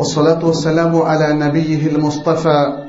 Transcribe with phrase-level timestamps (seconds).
[0.00, 2.88] والصلاة والسلام على نبيه المصطفى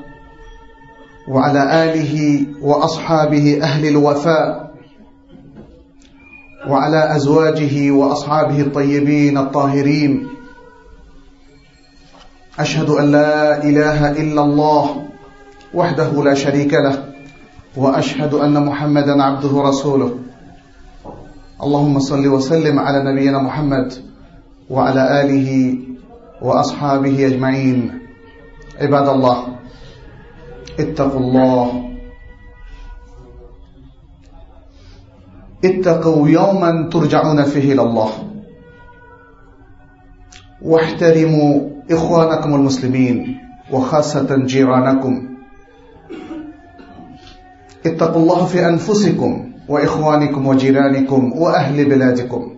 [1.27, 4.71] وعلى آله وأصحابه أهل الوفاء
[6.67, 10.27] وعلى أزواجه وأصحابه الطيبين الطاهرين.
[12.59, 15.04] أشهد أن لا إله إلا الله
[15.73, 17.05] وحده لا شريك له
[17.78, 20.16] وأشهد أن محمدا عبده ورسوله.
[21.64, 23.93] اللهم صل وسلم على نبينا محمد
[24.70, 25.78] وعلى آله
[26.41, 27.99] وأصحابه أجمعين.
[28.81, 29.47] عباد الله
[30.79, 31.91] اتقوا الله.
[35.66, 38.09] اتقوا يوما ترجعون فيه إلى الله.
[40.62, 43.38] واحترموا إخوانكم المسلمين
[43.71, 45.27] وخاصة جيرانكم.
[47.85, 52.58] اتقوا الله في أنفسكم وإخوانكم وجيرانكم وأهل بلادكم.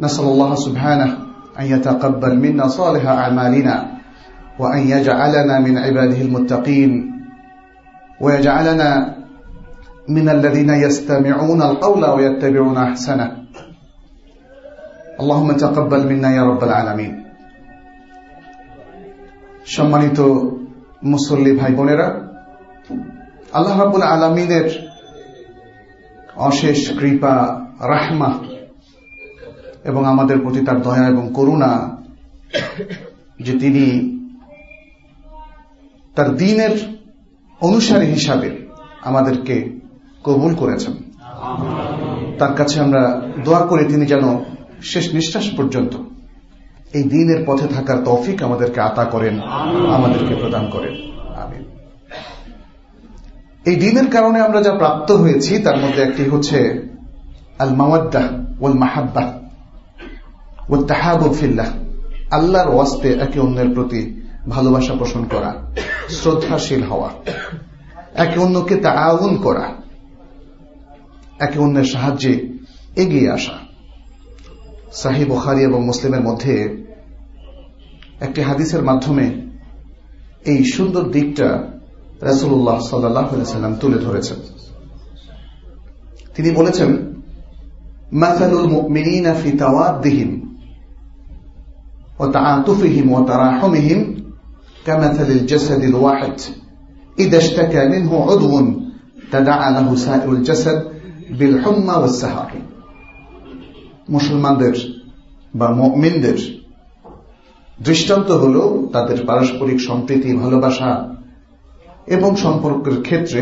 [0.00, 3.75] نسأل الله سبحانه أن يتقبل منا صالح أعمالنا
[4.59, 6.91] وأن يجعلنا من عباده المتقين
[8.21, 8.89] ويجعلنا
[10.09, 13.31] من الذين يستمعون القول ويتبعون أحسنه
[15.19, 17.13] اللهم تقبل منا يا رب العالمين
[19.67, 20.19] সম্মানিত
[21.03, 22.07] মুসল্লি ভাই বোনেরা
[23.53, 24.67] আল্লাহ রাবুল আলমিনের
[26.49, 27.33] অশেষ কৃপা
[27.87, 28.31] রাহমা
[29.84, 31.98] এবং আমাদের প্রতি তার দয়া এবং করুণা
[33.40, 33.84] যে তিনি
[36.14, 36.74] তার দিনের
[37.60, 38.48] অনুসারী হিসাবে
[39.02, 39.56] আমাদেরকে
[40.24, 40.94] কবুল করেছেন।
[42.38, 43.02] তার কাছে আমরা
[43.44, 44.24] দোয়া করে তিনি যেন
[44.82, 45.94] শেষ নিঃশ্বাস পর্যন্ত
[46.94, 49.40] এই দিনের পথে থাকার তৌফিক আমাদেরকে আতা করেন,
[49.96, 50.94] আমাদেরকে প্রদান করেন।
[53.66, 56.58] এই দিনের কারণে আমরা যা প্রাপ্ত হয়েছি, তার মধ্যে একটি হচ্ছে
[57.58, 58.22] আল মাওয়াদ্দা
[58.60, 59.41] ওল মাহাব্বা
[60.68, 61.66] ও তাহাবুফিল্লাহ
[62.30, 65.74] আল্লাহর ওয়াস্তে একে অন্যের প্রতি ভালোবাসা পোষণ করা,
[66.08, 67.10] শ্রদ্ধাশীল হওয়া,
[68.14, 69.68] একে অন্যকে তাউন করা,
[71.38, 72.48] একে অন্যের সাহায্যে
[72.96, 73.52] এগিয়ে আসা।
[74.92, 76.84] সাহি বখারি এবং মুসলিমের মধ্যে
[78.20, 79.48] একটি হাদিসের মাধ্যমে
[80.44, 81.68] এই সুন্দর দিকটা
[82.20, 84.36] রাসুল্লাহ সাল্লাম তুলে ধরেছেন।
[86.36, 87.14] তিনি বলেছেন,
[88.12, 90.51] মাসালুল মুমিনিনা ফি তাওয়াদ্দিহিম।
[92.21, 93.99] وتعاطفهم وتراحمهم
[94.85, 96.35] كمثل الجسد الواحد
[97.19, 98.53] إذا اشتكى منه عضو
[99.31, 100.77] تدعى له سائر الجسد
[101.29, 102.49] بالحمى والسهر
[104.09, 104.75] মুসলমানদের
[105.53, 106.37] বা মমিনদের
[107.79, 108.55] দৃষ্টান্ত হল
[108.91, 110.91] তাদের পারস্পরিক সম্প্রীতি ভালোবাসা
[112.07, 113.41] এবং সম্পর্কের ক্ষেত্রে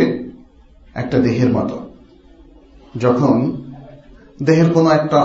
[0.95, 1.77] একটা দেহের মতো
[2.99, 3.35] যখন
[4.43, 5.21] দেহের কোনো একটা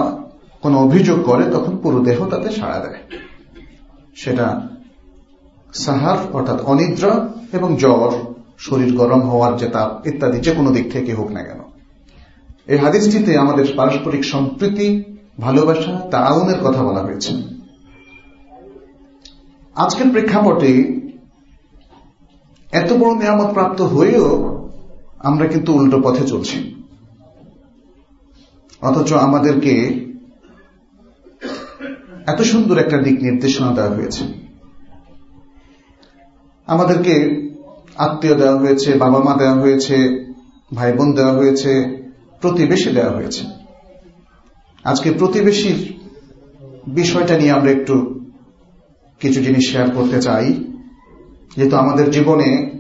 [0.63, 3.01] কোনো অভিযোগ করে তখন পুরো দেহ তাতে সাড়া দেয়
[4.16, 4.70] সেটা
[5.74, 8.12] সাহার অর্থাৎ অনিদ্রা এবং জ্বর,
[8.58, 11.60] শরীর গরম হওয়ার যে তাপ ইত্যাদি, যে কোনো দিক থেকে হোক না কেন।
[12.68, 15.04] এই হাদিসটিতে আমাদের পারস্পরিক সম্প্রীতি,
[15.40, 17.34] ভালোবাসা তাউনের কথা বলা হয়েছে।
[19.76, 20.72] আজকের প্রেক্ষাপটে
[22.72, 24.60] এত বড় নিয়ামত প্রাপ্ত হয়েও
[25.20, 26.76] আমরা কিন্তু উল্টো পথে চলছি।
[28.82, 30.05] অথচ আমাদেরকে
[32.28, 34.24] এত সুন্দর একটা দিক নির্দেশনা দেওয়া হয়েছে।
[36.66, 37.14] আমাদেরকে
[37.96, 40.26] আত্মীয় দেওয়া হয়েছে বাবা মা দেওয়া হয়েছে
[40.74, 42.02] ভাই বোন দেওয়া হয়েছে,
[42.42, 43.44] প্রতিবেশী দেওয়া হয়েছে।
[44.84, 46.00] আজকে প্রতিবেশীর
[46.88, 48.20] বিষয়টা নিয়ে আমরা একটু
[49.20, 50.64] কিছু জিনিস শেয়ার করতে চাই।
[51.56, 52.80] যেহেতু আমাদের জীবনে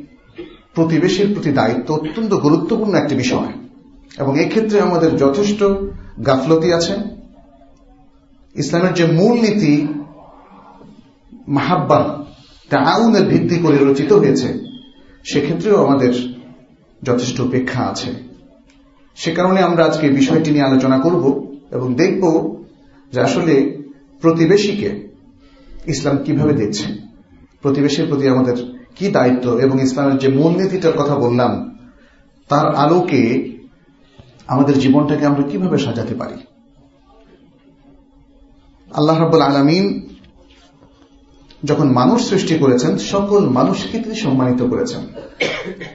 [0.75, 3.47] প্রতিবেশীর প্রতি দায়িত্ব অত্যন্ত গুরুত্বপূর্ণ একটি বিষয়
[4.17, 5.63] এবং এক্ষেত্রে আমাদের যথেষ্ট
[6.25, 7.14] গাফলতি আছে।
[8.55, 9.87] ইসলামের যে মূল নীতি
[11.47, 12.25] মাহাব্বা
[12.69, 14.49] তা আউনের ভিত্তি করে রচিত হয়েছে,
[15.23, 16.13] সেক্ষেত্রেও আমাদের
[17.03, 18.09] যথেষ্ট উপেক্ষা আছে।
[19.15, 21.23] সে কারণে আমরা আজকে বিষয়টি নিয়ে আলোচনা করব
[21.71, 22.23] এবং দেখব
[23.13, 23.79] যে আসলে
[24.21, 24.89] প্রতিবেশীকে
[25.87, 26.87] ইসলাম কীভাবে দেখছে,
[27.61, 28.57] প্রতিবেশীর প্রতি আমাদের
[28.95, 31.51] কি দায়িত্ব এবং ইসলামের যে মূলনীতিটার কথা বললাম,
[32.49, 33.21] তার আলোকে
[34.47, 36.37] আমাদের জীবনটাকে আমরা কীভাবে সাজাতে পারি।
[38.91, 40.09] আল্লাহ রাবুল আলমিন
[41.63, 44.99] যখন মানুষ সৃষ্টি করেছেন, সকল মানুষকে তিনি সম্মানিত করেছেন।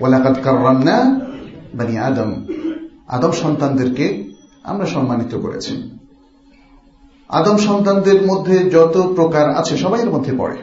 [0.01, 1.21] ওলাকাত কার্রান্না
[1.75, 2.45] বানি আদম।
[3.09, 4.35] আদম সন্তানদেরকে
[4.65, 5.99] আমরা সম্মানিত করেছি।
[7.29, 10.57] আদম সন্তানদের মধ্যে যত প্রকার আছে, সবাই মধ্যে পড়ে।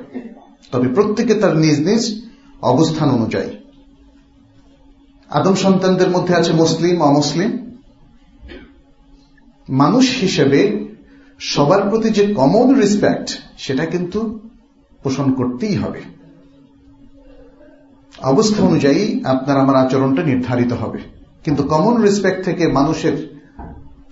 [0.71, 2.21] তবে প্রত্যেকে তার নিজ নিজ
[2.61, 3.49] অবস্থান অনুযায়ী।
[5.29, 7.77] আদম সন্তানদের মধ্যে আছে মুসলিম, অমুসলিম।
[9.69, 10.86] মানুষ হিসেবে
[11.39, 14.39] সবার প্রতি যে কমন রেসপেক্ট সেটা কিন্তু
[15.03, 16.01] পোষণ করতেই হবে।
[18.21, 20.99] অবস্থা অনুযায়ী আপনার আমার আচরণটা নির্ধারিত হবে।
[21.43, 23.39] কিন্তু কমন রেসপেক্ট থেকে মানুষের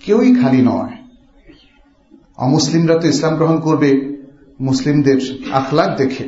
[0.04, 0.90] কেউই খালি নয়।
[2.36, 4.18] অমুসলিমরা তো ইসলাম গ্রহণ করবে,
[4.60, 5.20] মুসলিমদের
[5.52, 6.24] আখলাক দেখে,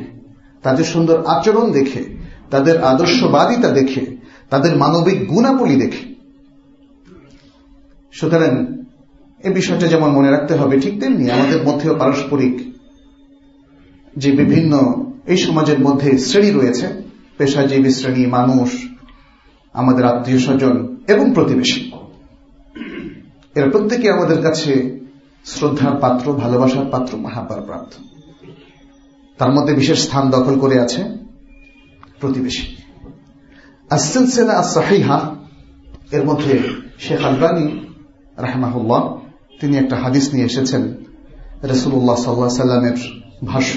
[0.63, 2.03] তাদের সুন্দর আচরণ দেখে,
[2.49, 4.17] তাদের আদর্শবাদিতা দেখে,
[4.49, 6.15] তাদের মানবিক গুণাবলী দেখে।
[8.11, 8.78] সুতরাং
[9.43, 12.73] এই বিষয়টা যেমন মনে রাখতে হবে, ঠিক তেমনি আমাদের মধ্যেও পারস্পরিক
[14.17, 14.73] যে বিভিন্ন
[15.25, 16.87] এই সমাজের মধ্যে শ্রেণি রয়েছে,
[17.37, 18.69] পেশাজীবী শ্রেণি, মানুষ,
[19.73, 21.91] আমাদের আত্মীয় স্বজন এবং প্রতিবেশী।
[23.55, 24.99] এরা প্রত্যেকে আমাদের কাছে
[25.45, 27.93] শ্রদ্ধার পাত্র, ভালোবাসার পাত্র মাহাবার প্রাপ্ত।
[29.37, 31.03] তার মধ্যে বিশেষ স্থান দখল করে আছে
[32.19, 32.75] প্রতিবেশী।
[33.89, 35.35] আসিলসেলা সাহিহা
[36.11, 36.59] এর মধ্যে
[36.99, 37.67] শেখ আলবানী,
[38.37, 39.19] রাহমাহুল্লাহ
[39.59, 40.83] তিনি একটা হাদিস নিয়ে এসেছেন
[41.63, 42.97] রসুল্লাহ সাল্লাহ সাল্লামের
[43.45, 43.75] ভাষ্য,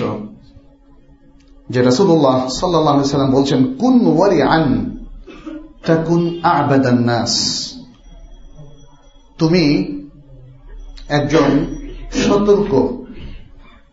[1.70, 4.66] যে রসুল্লাহ সাল্লাহ সাল্লাম বলছেন, কুন ওয়ারি আন
[5.86, 7.34] তাকুন আবাদান্নাস
[9.38, 9.64] তুমি
[11.08, 11.50] একজন
[12.12, 12.72] সতর্ক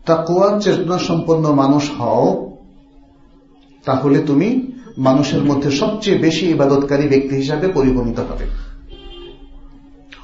[0.06, 2.26] তাকুয়া চেতনা সম্পন্ন মানুষ হও,
[3.86, 4.48] তাহলে তুমি
[4.98, 8.46] মানুষের মধ্যে সবচেয়ে বেশি ইবাদতকারী ব্যক্তি হিসাবে পরিগণিত হবে।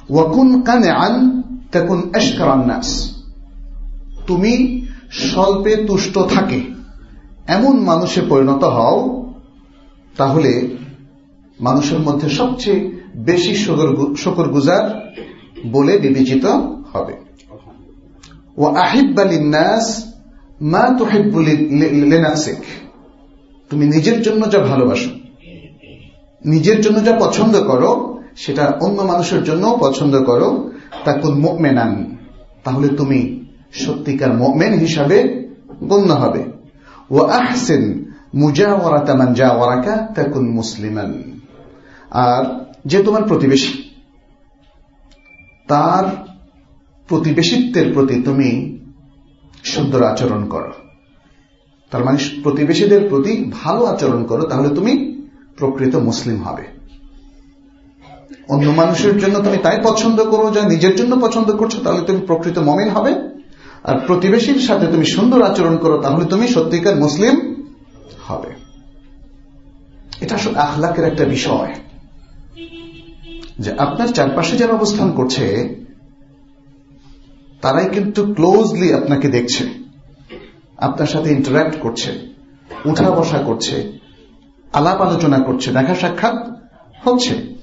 [0.09, 1.15] ওয়াকুন কানে আন
[1.73, 2.89] তেকুন এশকারান্নাস
[4.27, 4.53] তুমি
[5.23, 6.59] স্বল্পে তুষ্ট থাকে,
[7.55, 8.97] এমন মানুষে পরিণত হও,
[10.15, 10.51] তাহলে
[11.59, 12.79] মানুষের মধ্যে সবচেয়ে
[13.29, 13.53] বেশি
[14.23, 14.85] শকর গুজার
[15.73, 16.45] বলে বিবেচিত
[16.91, 17.13] হবে।
[18.61, 19.85] ও আহিবালিনাস
[20.71, 22.61] মা তোহিবুলিনাফসিক
[23.71, 25.11] তুমি নিজের জন্য যা ভালোবাসো,
[26.41, 27.91] নিজের জন্য যা পছন্দ করো,
[28.43, 30.49] সেটা অন্য মানুষের জন্য পছন্দ করো
[31.03, 32.17] তা কোন মোমেনান,
[32.63, 35.47] তাহলে তুমি সত্যিকার মোমেন হিসাবে
[35.83, 36.43] গণ্য হবে।
[37.11, 38.05] ও আহসেন
[38.35, 41.39] মুজাওয়ারাতামান জাওয়ারাকা, তাকুন মুসলিমান।
[42.11, 43.83] আর যে তোমার প্রতিবেশী,
[45.67, 46.27] তার
[47.07, 48.79] প্রতিবেশিত্বের প্রতি তুমি
[49.63, 50.71] সুন্দর আচরণ করো।
[51.91, 55.21] তার মানে প্রতিবেশীদের প্রতি ভালো আচরণ করো, তাহলে তুমি
[55.57, 56.76] প্রকৃত মুসলিম হবে।
[58.49, 62.59] অন্য মানুষের জন্য তুমি তাই পছন্দ করো, যা নিজের জন্য পছন্দ করছ, তাহলে তুমি প্রকৃত
[62.59, 63.15] মমিন হবে।
[63.83, 67.63] আর প্রতিবেশীর সাথে তুমি সুন্দর আচরণ করো, তাহলে তুমি সত্যিকার মুসলিম
[68.27, 68.49] হবে।
[70.21, 71.73] এটা আসলে আখলাকের একটা বিষয়।
[73.59, 75.75] যে আপনার চারপাশে যারা অবস্থান করছে,
[77.61, 79.67] তারাই কিন্তু ক্লোজলি আপনাকে দেখছে,
[80.77, 82.11] আপনার সাথে ইন্টারাক্ট করছে,
[82.85, 83.99] উঠা বসা করছে,
[84.73, 86.49] আলাপ আলোচনা করছে, দেখা সাক্ষাৎ
[87.07, 87.56] হচ্ছে।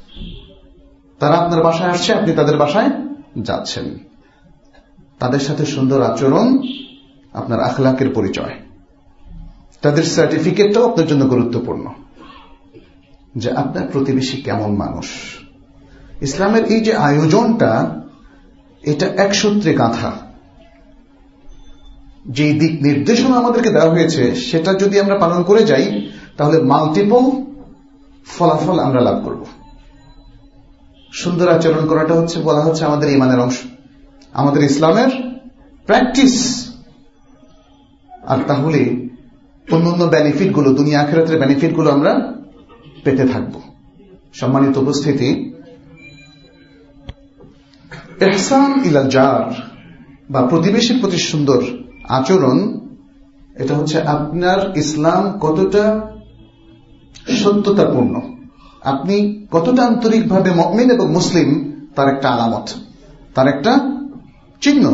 [1.18, 2.90] তারা আপনার বাসায় আসছে, আপনি তাদের বাসায়
[3.42, 3.98] যাচ্ছেন।
[5.18, 6.58] তাদের সাথে সুন্দর আচরণ
[7.32, 8.58] আপনার আখলাকের পরিচয়।
[9.82, 11.86] তাদের সার্টিফিকেটটাও আপনার জন্য গুরুত্বপূর্ণ।
[13.36, 15.06] যে আপনার প্রতিবেশী কেমন মানুষ।
[16.20, 18.00] ইসলামের এই যে আয়োজনটা,
[18.82, 20.12] এটা এক সূত্রে গাঁথা।
[22.28, 27.44] যে দিক নির্দেশনা আমাদেরকে দেওয়া হয়েছে, সেটা যদি আমরা পালন করে যাই, তাহলে মাল্টিপল
[28.26, 29.46] ফলাফল আমরা লাভ করব।
[31.14, 33.56] সুন্দর আচরণ করাটা হচ্ছে, বলা হচ্ছে আমাদের ইমানের অংশ।
[34.32, 35.08] আমাদের ইসলামের
[35.84, 36.66] প্র্যাকটিস।
[38.22, 39.08] আর তাহলে
[39.70, 42.32] অন্য অন্য বেনিফিটগুলো, দুনিয়া আখেরাতের বেনিফিটগুলো আমরা
[43.04, 43.60] পেতে থাকব।
[44.34, 45.54] সম্মানিত উপস্থিতি
[48.20, 49.52] এহসান ইলা জার,
[50.30, 51.62] বা প্রতিবেশীর প্রতি সুন্দর
[52.08, 52.80] আচরণ,
[53.56, 56.10] এটা হচ্ছে আপনার ইসলাম কতটা
[57.44, 58.33] সত্যতাপূর্ণ।
[58.84, 61.48] আপনি কতটা আন্তরিকভাবে মমিন এবং মুসলিম,
[61.94, 62.66] তার একটা আলামত,
[63.34, 63.72] তার একটা
[64.60, 64.84] চিহ্ন।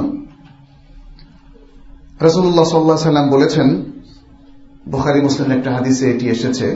[2.21, 3.69] রসুল্লাহ সাল্লাহ সাল্লাম বলেছেন,
[4.89, 6.67] বুখারি মুসলিমের একটা হাদিসে এটি এসেছে।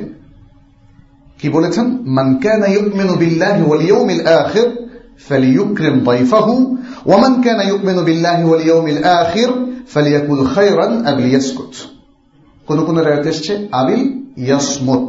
[1.40, 1.86] কি বলেছেন?
[2.06, 4.68] মান কানা ইউমিনু বিল্লাহি ওয়াল ইয়াউমিল আখির
[5.28, 9.50] ফালইউকরিম দাইফাহু, ওয়া মান কানা ইউমিনু বিল্লাহি ওয়াল ইয়াউমিল আখির
[9.92, 11.72] ফেলি ফালইয়াকুল খায়রান আও লিয়াসকুত
[12.66, 14.02] কোন কোন রায়াতে এসেছে, আবিল
[14.36, 15.08] ইয়াসমুত।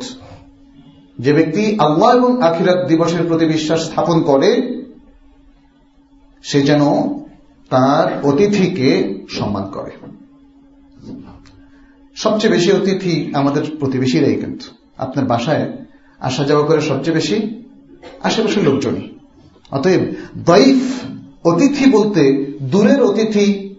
[1.20, 4.80] যে ব্যক্তি আল্লাহ এবং আখিরাত দিবসের প্রতি বিশ্বাস স্থাপন করে,
[6.44, 6.82] সে যেন
[7.70, 9.92] তার অতিথিকে সম্মান করে।
[12.16, 14.66] সবচেয়ে বেশি অতিথি আমাদের প্রতিবেশীরাই কিন্তু।
[14.98, 15.72] আপনার বাসায়
[16.20, 17.64] আসা যাওয়া করে সবচেয়ে বেশি
[18.24, 19.10] আশেপাশের লোকজনই।
[19.72, 20.02] অতএব
[20.38, 21.04] দৈফ
[21.48, 23.76] অতিথি বলতে দূরের অতিথি,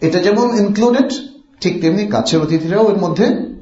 [0.00, 1.12] এটা যেমন ইনক্লুডেড
[1.60, 3.56] ঠিক তেমনি কাছের অতিথিরাও এর মধ্যে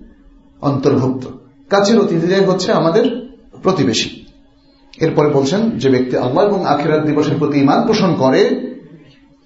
[0.61, 1.38] অন্তর্ভুক্ত।
[1.69, 3.29] কাছের অতিথিরাই হচ্ছে আমাদের
[3.63, 4.25] প্রতিবেশী।
[4.99, 8.69] এরপরে বলছেন যে ব্যক্তি আল্লাহ এবং আখিরাত দিবসের প্রতি ইমান পোষণ করে,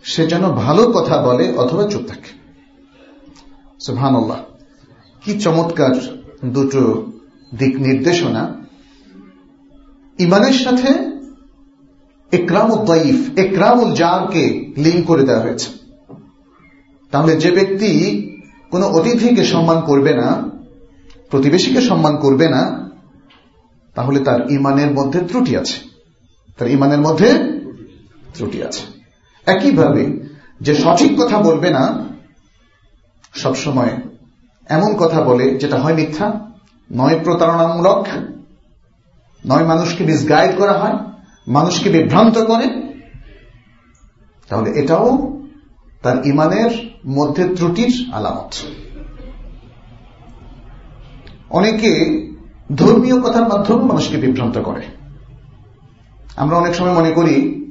[0.03, 2.43] সে যেন ভালো কথা বলে অথবা চুপ থাকে।
[5.25, 5.95] কি চমৎকার
[6.45, 7.13] দুটো
[7.55, 8.55] দিক নির্দেশনা।
[10.19, 10.89] ইমানের সাথে
[12.33, 15.71] একরামুল দইফ, একরামুল জারকে লিঙ্ক করে দেওয়া হয়েছে।
[17.11, 18.23] তাহলে যে ব্যক্তি
[18.71, 20.52] কোনো অতিথিকে সম্মান করবে না
[21.33, 22.63] প্রতিবেশীকে সম্মান করবে না,
[23.95, 25.79] তাহলে তার ইমানের মধ্যে ত্রুটি আছে।
[26.59, 27.29] তার ইমানের মধ্যে
[28.35, 28.83] ত্রুটি আছে।
[29.47, 30.03] একইভাবে
[30.61, 31.85] যে সঠিক কথা বলবে না,
[33.35, 33.93] সবসময়
[34.67, 36.29] এমন কথা বলে যেটা হয় মিথ্যা,
[36.93, 38.07] নয় প্রতারণামূলক,
[39.47, 40.97] নয় মানুষকে মিসগাইড করা হয়,
[41.49, 42.67] মানুষকে বিভ্রান্ত করে,
[44.49, 45.41] তাহলে এটাও
[46.03, 46.73] তার ইমানের
[47.07, 48.55] মধ্যে ত্রুটির আলামত।
[51.53, 52.23] অনেকে
[52.77, 54.83] ধর্মীয় কথার মাধ্যমে মানুষকে বিভ্রান্ত করে।
[56.37, 57.65] আমরা অনেক সময় মনে করি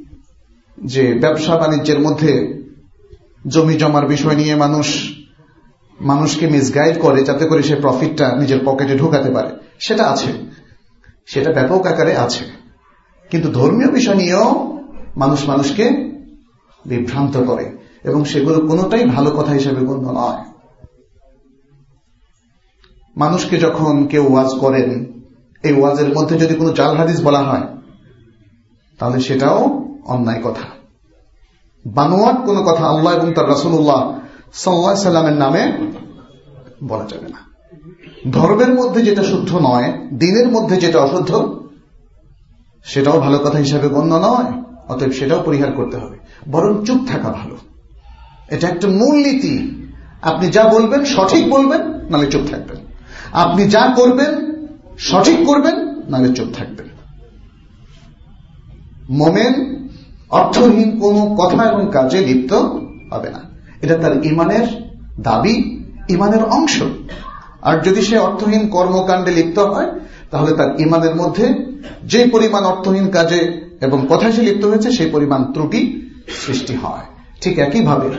[0.84, 2.62] যে ব্যবসা বাণিজ্যের মধ্যে
[3.48, 5.16] জমি জমার বিষয় নিয়ে মানুষ,
[6.02, 10.34] মানুষকে মিসগাইড করে যাতে করে সে প্রফিটটা নিজের পকেটে ঢুকাতে পারে। সেটা আছে।
[11.26, 12.46] সেটা ব্যাপক আকারে আছে।
[13.32, 14.80] কিন্তু ধর্মীয় বিষয় নিয়েও
[15.18, 15.90] মানুষ মানুষকে
[16.86, 20.51] বিভ্রান্ত করে এবং সেগুলো কোনোটাই ভালো কথা হিসেবে গণ্য নয়।
[23.18, 25.22] মানুষকে যখন কেউ ওয়াজ করেন,
[25.64, 27.62] এই ওয়াজের মধ্যে যদি কোনো জাল হাদিস বলা হয়,
[29.00, 30.68] তাহলে সেটাও অন্যায় কথা।
[31.86, 34.20] বানোয়াট কোন কথা আল্লাহ এবং তার রাসুল্লাহ
[34.54, 35.72] সাল্লা সাল্লামের নামে
[36.84, 37.38] বলা যাবে না।
[38.32, 41.60] ধর্মের মধ্যে যেটা শুদ্ধ নয়, দিনের মধ্যে যেটা অশুদ্ধ,
[42.84, 46.18] সেটাও ভালো কথা হিসাবে গণ্য নয়, অতএব সেটাও পরিহার করতে হবে।
[46.50, 47.58] বরং চুপ থাকা ভালো।
[48.50, 49.86] এটা একটা মূলনীতি।
[50.22, 52.91] আপনি যা বলবেন, সঠিক বলবেন নালে চুপ থাকবেন।
[53.32, 54.62] আপনি যা করবেন,
[54.98, 55.76] সঠিক করবেন,
[56.10, 56.88] নাহলে চুপ থাকবেন।
[59.10, 59.88] মোমেন
[60.30, 62.54] অর্থহীন কোন কথা এবং কাজে লিপ্ত
[63.14, 63.40] হবে না।
[63.82, 66.82] এটা তার ইমানের দাবি, ইমানের অংশ।
[67.62, 70.00] আর যদি সে অর্থহীন কর্মকাণ্ডে লিপ্ত হয়,
[70.32, 71.54] তাহলে তার ইমানের মধ্যে
[72.04, 76.10] যে পরিমাণ অর্থহীন কাজে এবং কথায় সে লিপ্ত হয়েছে, সেই পরিমাণ ত্রুটি
[76.48, 77.06] সৃষ্টি হয়।
[77.42, 78.10] ঠিক একইভাবে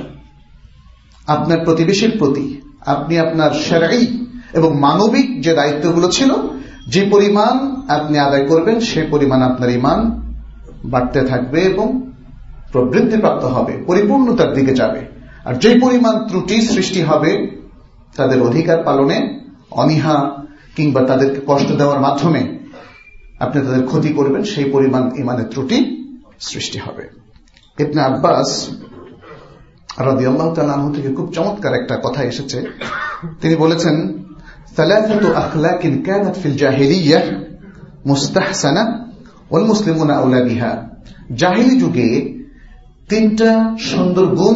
[1.27, 4.22] আপনার প্রতিবেশীর প্রতি, আপনি আপনার সেরাই
[4.53, 6.31] এবং মানবিক যে দায়িত্বগুলো ছিল,
[6.89, 7.55] যে পরিমাণ
[7.89, 9.99] আপনি আদায় করবেন, সে পরিমাণ আপনার ইমান
[10.85, 11.87] বাড়তে থাকবে এবং
[12.73, 15.01] প্রবৃদ্ধিপ্রাপ্ত হবে, পরিপূর্ণতার দিকে যাবে।
[15.45, 17.63] আর যে পরিমাণ ত্রুটি সৃষ্টি হবে,
[18.17, 19.19] তাদের অধিকার পালনে
[19.71, 20.31] অনিহা
[20.77, 22.43] কিংবা তাদেরকে কষ্ট দেওয়ার মাধ্যমে
[23.41, 25.79] আপনি তাদের ক্ষতি করবেন, সেই পরিমাণ ইমানের ত্রুটি
[26.41, 27.05] সৃষ্টি হবে।
[27.79, 28.69] ইবনে আব্বাস
[29.99, 32.59] রাদি আল্লাহ থেকে খুব চমৎকার একটা কথা এসেছে।
[33.41, 33.97] তিনি বলেছেন
[34.76, 37.20] ثلاثة أخلاق كانت في الجاهلية
[38.06, 38.84] مستحسنة
[39.52, 40.72] والمسلمون أولى بها
[41.36, 42.08] জাহিলি যুগে
[43.10, 44.56] তিনটা সুন্দর গুণ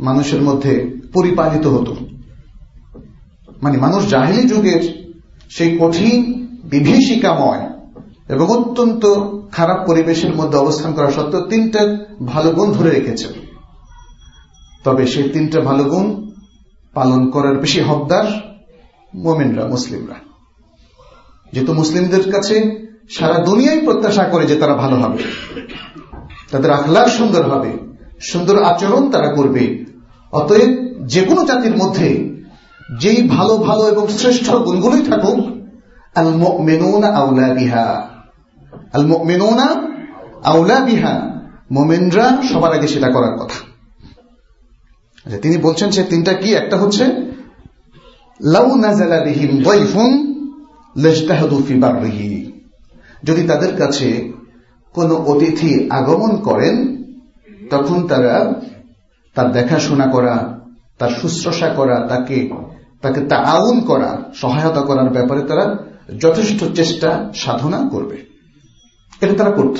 [0.00, 0.74] মানুষের মধ্যে
[1.12, 1.92] পরিপালিত হতো
[3.62, 4.82] মানে মানুষ জাহিলি যুগের
[5.50, 6.18] সেই কঠিন
[6.64, 7.62] বিভীষিকাময়
[8.28, 9.02] এবং অত্যন্ত
[9.52, 11.82] খারাপ পরিবেশের মধ্যে অবস্থান করা সত্ত্বেও তিনটা
[12.26, 13.26] ভালো গুণ ধরে রেখেছে
[14.84, 16.06] তবে সেই তিনটা ভালো গুণ
[16.94, 18.26] পালন করার বেশি হকদার
[19.15, 20.13] মোমেনরা, মুসলিমরা।
[21.53, 25.23] যেহেতু মুসলিমদের কাছে সারা দুনিয়ায় প্রত্যাশা করে যে তারা ভালো হবে।
[26.51, 27.77] তাদের আখলার সুন্দর হবে।
[28.21, 29.85] সুন্দর আচরণ তারা করবে।
[30.31, 32.35] অতএব যে কোনো জাতির মধ্যে
[32.99, 35.55] যেই ভালো ভালো এবং শ্রেষ্ঠ গুণগুলোই থাকুক
[40.43, 41.41] আউলা বিহা।
[41.71, 43.55] মোমেনরা সবার আগে সেটা করার কথা।
[45.25, 46.53] আচ্ছা তিনি বলছেন সে তিনটা কি?
[46.53, 47.34] একটা হচ্ছে
[48.41, 50.35] লাউ নাজালা বিহিম দয়ফুন
[50.97, 52.51] লেজতাহাদু ফি বাররিহি
[53.23, 54.33] যদি তাদের কাছে
[54.93, 57.03] কোন অতিথি আগমন করেন,
[57.69, 58.53] তখন তারা
[59.33, 60.59] তার দেখাশোনা করা,
[60.97, 62.49] তার শুশ্রূষা করা, তাকে
[63.01, 65.77] তাকে তাউন করা, সহায়তা করার ব্যাপারে তারা
[66.19, 68.25] যথেষ্ট চেষ্টা সাধনা করবে।
[69.21, 69.79] এটা তারা করত।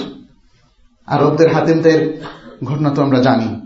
[1.06, 2.22] আরবদের হাতেমদের
[2.64, 3.62] ঘটনা তো আমরা জানি।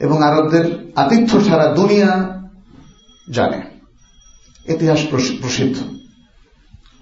[0.00, 2.35] এবং আরবদের আতিথ্য সারা দুনিয়া
[3.27, 3.59] জানে
[4.65, 5.01] ইতিহাস
[5.41, 5.77] প্রসিদ্ধ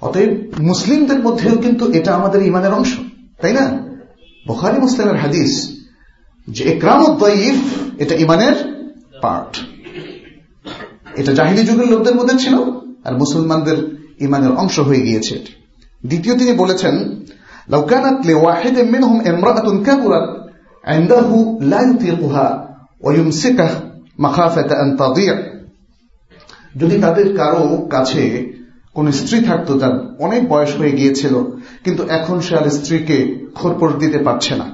[0.01, 0.31] অতএব
[0.61, 2.91] মুসলিমদের মধ্যেও কিন্তু এটা আমাদের ইমানের অংশ
[3.41, 3.65] তাই না
[4.45, 5.53] বখারি মুসলিমের হাদিস
[6.47, 7.59] যে একরামদ্দয়ীফ
[7.99, 8.55] এটা ইমানের
[9.21, 9.51] পার্ট
[11.15, 12.55] এটা জাহিলি যুগের লোকদের মধ্যে ছিল
[13.03, 13.77] আর মুসলমানদের
[14.19, 15.35] ইমানের অংশ হয়ে গিয়েছে
[16.03, 16.95] দ্বিতীয় তিনি বলেছেন
[17.67, 17.81] لو
[18.25, 20.27] لواحد منهم امرأة كبرت
[20.83, 22.47] عنده لا يطيقها
[23.01, 23.69] ويمسكه
[24.19, 25.35] مخافة أن تضيع
[26.76, 28.52] যদি তাদের কারও কাছে
[28.94, 31.34] কোন স্ত্রী থাকতো তার অনেক বয়স হয়ে গিয়েছিল,
[31.84, 34.64] কিন্তু এখন সে আর স্ত্রীকে খোরপোর দিতে পারছে না।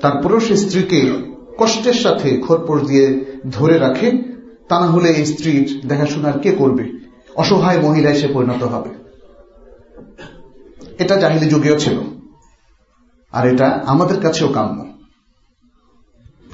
[0.00, 1.12] তারপরেও সে স্ত্রীকে
[1.58, 4.10] কষ্টের সাথে খোরপোর দিয়ে ধরে রাখে,
[4.68, 6.84] তা না হলে এই স্ত্রীর দেখাশোনার কে করবে?
[7.34, 8.90] অসহায় মহিলা এসে পরিণত হবে।
[10.98, 11.98] এটা জাহিলি যুগেও ছিল।
[13.32, 14.87] আর এটা আমাদের কাছেও কাম্য।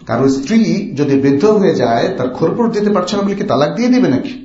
[0.06, 3.88] কারও স্ত্রী যদি বৃদ্ধ হয়ে যায়, তার খোরপোর দিতে পারছে না বলে কি তালাক দিয়ে
[3.88, 4.44] দিবে নাকি?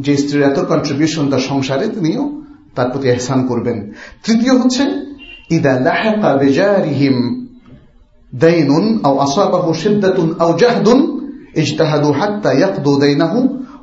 [0.00, 2.42] যে স্ত্রীর এত কন্ট্রিবিউশন তার সংসারে, তিনিও
[2.74, 3.92] তার প্রতি এহসান করবেন।
[4.24, 4.82] তৃতীয় হচ্ছে,
[5.50, 5.74] ইদা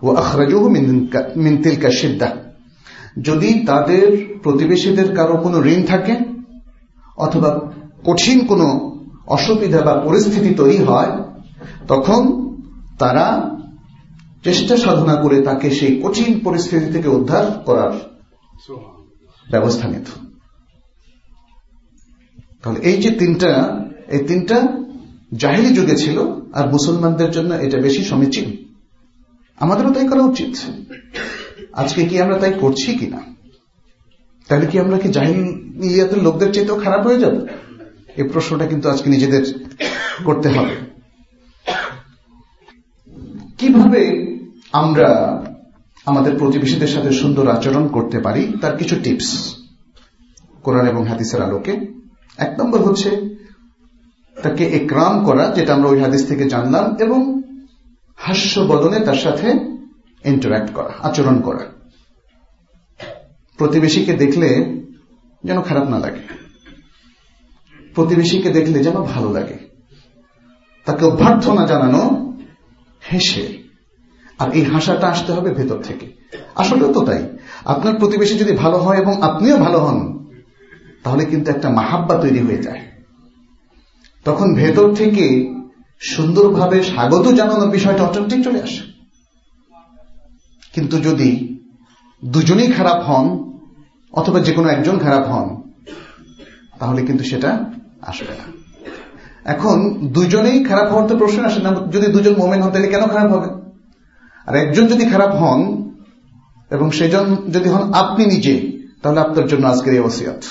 [0.01, 1.63] ওয়া আখরাজুহু মিন
[3.22, 6.15] যদি তাদের প্রতিবেশীদের কারও কোনো ঋণ থাকে,
[7.17, 7.72] অথবা
[8.03, 8.92] কঠিন কোনো
[9.27, 11.24] অসুবিধা বা পরিস্থিতি তৈরি হয়,
[11.88, 12.50] তখন
[13.00, 13.56] তারা
[14.44, 17.92] চেষ্টা সাধনা করে তাকে সেই কঠিন পরিস্থিতি থেকে উদ্ধার করার
[19.51, 20.06] ব্যবস্থা নিত।
[22.63, 24.68] তাহলে এই যে তিনটা, এই তিনটা
[25.38, 26.20] জাহিলি যুগে ছিল,
[26.53, 28.58] আর মুসলমানদের জন্য এটা বেশি সমীচীন।
[29.60, 30.56] আমাদেরও তাই করা উচিত।
[31.74, 33.20] আজকে কি আমরা তাই করছি কিনা?
[34.48, 37.48] তাহলে কি আমরা কি জাহিলিয়াতের লোকদের চাইতেও খারাপ হয়ে যাব?
[38.17, 39.43] এই প্রশ্নটা কিন্তু আজকে নিজেদের
[40.25, 40.75] করতে হবে।
[43.58, 44.01] কীভাবে
[44.72, 45.10] আমরা
[46.05, 49.55] আমাদের প্রতিবেশীদের সাথে সুন্দর আচরণ করতে পারি, তার কিছু টিপস।
[50.63, 51.72] কোরআন এবং হাদিসের আলোকে।
[52.38, 53.10] এক নম্বর হচ্ছে
[54.43, 57.41] তাকে একরাম করা, যেটা আমরা ওই হাদিস থেকে জানলাম, এবং
[58.15, 59.48] হাস্য বদনে তার সাথে
[60.25, 61.63] ইন্টারাক্ট করা, আচরণ করা।
[63.58, 64.50] প্রতিবেশীকে দেখলে
[65.43, 66.42] যেন খারাপ না লাগে।
[67.95, 69.73] প্রতিবেশীকে দেখলে যেন ভালো লাগে।
[70.85, 72.33] তাকে অভ্যর্থনা জানানো
[73.13, 73.63] হেসে।
[74.39, 76.13] আর এই হাসাটা আসতে হবে ভেতর থেকে।
[76.55, 80.29] আসলে তো তাই। আপনার প্রতিবেশী যদি ভালো হয় এবং আপনিও ভালো হন,
[81.03, 82.81] তাহলে কিন্তু একটা মাহাব্বা তৈরি হয়ে যায়।
[84.25, 85.53] তখন ভেতর থেকে
[86.00, 88.81] সুন্দরভাবে স্বাগত জানানোর বিষয়টা অটোমেটিক চলে আসে।
[90.73, 91.59] কিন্তু যদি
[92.25, 93.53] দুজনেই খারাপ হন,
[94.12, 95.71] অথবা যে কোনো একজন খারাপ হন,
[96.79, 97.72] তাহলে কিন্তু সেটা
[98.10, 98.46] আসবে না।
[99.54, 99.78] এখন
[100.16, 103.50] দুজনেই খারাপ হওয়ার তো প্রশ্ন আসে না, যদি দুজন মোমেন হন তাহলে কেন খারাপ হবে?
[104.48, 105.62] আর একজন যদি খারাপ হন
[106.72, 108.56] এবং সেজন যদি হন আপনি নিজে,
[109.02, 110.42] তাহলে আপনার জন্য আজকের এই ওসিয়াত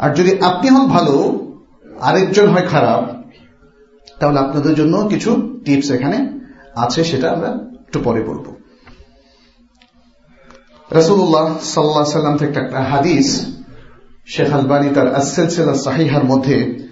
[0.00, 1.14] আর যদি আপনি হন ভালো,
[2.08, 3.02] আরেকজন হয় খারাপ,
[4.20, 5.30] তাহলে আপনাদের জন্য কিছু
[5.64, 6.18] টিপস এখানে
[6.84, 7.50] আছে, সেটা আমরা
[7.86, 8.46] একটু পরে বলব।
[10.90, 13.28] রসুল্লাহ সাল্লাহ সাল্লাম থেকে একটা হাদিস
[14.30, 16.86] শেখ আলবানি তার আসেলসেলা সাহিহার মধ্যে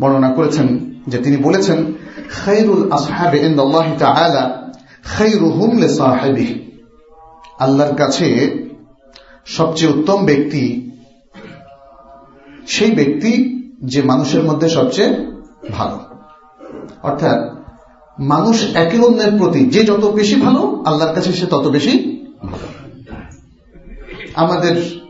[0.00, 1.92] বর্ণনা করেছেন যে তিনি বলেছেন
[2.34, 3.54] খৈরুল আসহাবে
[7.58, 8.50] আল্লাহর কাছে
[9.46, 10.92] সবচেয়ে উত্তম ব্যক্তি,
[12.66, 15.26] সেই ব্যক্তি যে মানুষের মধ্যে সবচেয়ে
[15.72, 16.00] ভালো।
[17.02, 17.56] অর্থাৎ
[18.18, 22.66] মানুষ একে অন্যের প্রতি যে যত বেশি ভালো, আল্লাহর কাছে সে তত বেশি ভালো।
[24.34, 25.00] আমাদের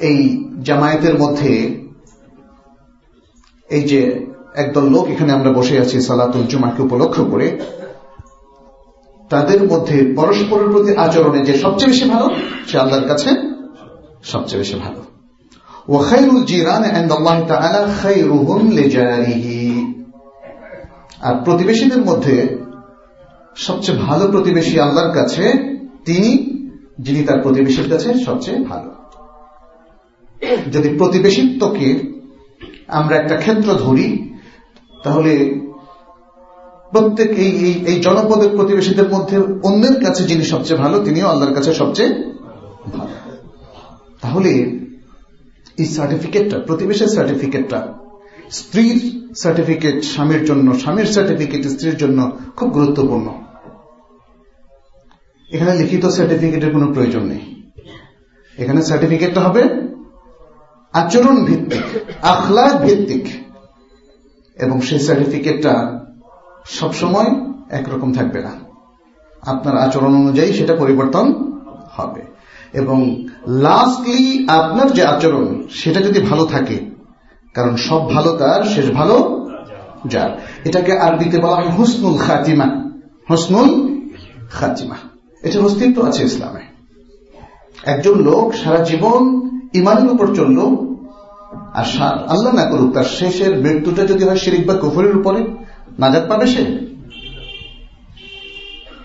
[0.00, 1.84] এই জামায়াতের মধ্যে
[3.70, 7.60] এই যে একদল লোক এখানে আমরা বসে আছি সালাতুল জুমাকে উপলক্ষ করে,
[9.30, 12.30] তাদের মধ্যে পরস্পরের প্রতি আচরণে যে সবচেয়ে বেশি ভালো,
[12.66, 13.30] সে আল্লাহর কাছে
[14.22, 15.02] সবচেয়ে বেশি ভালো।
[21.20, 22.58] আর প্রতিবেশীদের মধ্যে
[23.56, 25.52] সবচেয়ে ভালো প্রতিবেশী আল্লাহর কাছে,
[26.04, 26.60] তিনি,
[26.98, 29.03] যিনি তার প্রতিবেশীর কাছে সবচেয়ে ভালো।
[30.72, 31.88] যদি প্রতিবেশিত্বকে
[32.88, 34.08] আমরা একটা ক্ষেত্র ধরি,
[35.04, 35.32] তাহলে
[36.92, 37.52] প্রত্যেক এই
[37.86, 42.10] এই জনপদের প্রতিবেশীদের মধ্যে অন্যের কাছে যিনি সবচেয়ে ভালো, তিনিও আল্লাহর কাছে সবচেয়ে
[42.92, 43.14] ভালো।
[44.20, 44.50] তাহলে
[45.78, 47.78] এই সার্টিফিকেটটা প্রতিবেশের সার্টিফিকেটটা
[48.50, 48.98] স্ত্রীর
[49.36, 52.18] সার্টিফিকেট স্বামীর জন্য, স্বামীর সার্টিফিকেট স্ত্রীর জন্য
[52.56, 53.26] খুব গুরুত্বপূর্ণ।
[55.50, 57.42] এখানে লিখিত সার্টিফিকেটের কোনো প্রয়োজন নেই।
[58.58, 59.62] এখানে সার্টিফিকেটটা হবে
[60.94, 63.26] আচরণ ভিত্তিক, আখলাক ভিত্তিক।
[64.56, 66.04] এবং সেই সার্টিফিকেটটা
[66.64, 67.34] সবসময়
[67.70, 68.50] একরকম থাকবে না।
[69.42, 71.52] আপনার আচরণ অনুযায়ী সেটা পরিবর্তন
[71.90, 72.22] হবে।
[72.72, 76.80] এবং লাস্টলি আপনার যে আচরণ, সেটা যদি ভালো থাকে,
[77.54, 79.48] কারণ সব ভালো তার, শেষ ভালো
[80.06, 82.90] যার। এটাকে আরবিতে বলা হয় হুসনুল খাতিমা।
[83.30, 83.98] হুসনুল
[84.50, 84.94] খাতিমা।
[85.42, 86.60] এটার অস্তিত্ব আছে ইসলামে।
[87.84, 89.43] একজন লোক সারা জীবন
[89.74, 90.58] ইমানের উপর চলল।
[91.74, 91.86] আর
[92.28, 95.40] আল্লাহ না করুক, তার শেষের মৃত্যুটা যদি হয় শিরিক বা কুফরের উপরে
[95.98, 96.64] নাজাদ পাবে সে?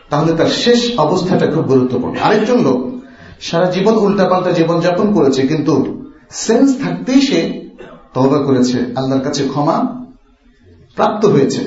[0.10, 2.80] তাহলে তার শেষ অবস্থাটা খুব গুরুত্বপূর্ণ। আরেকজন লোক,
[3.42, 7.40] সারা জীবন উল্টাপাল্টা জীবনযাপন করেছে, কিন্তু সেন্স থাকতেই সে
[8.14, 10.06] তবা করেছে, আল্লাহর কাছে ক্ষমা
[10.96, 11.62] প্রাপ্ত হয়েছে।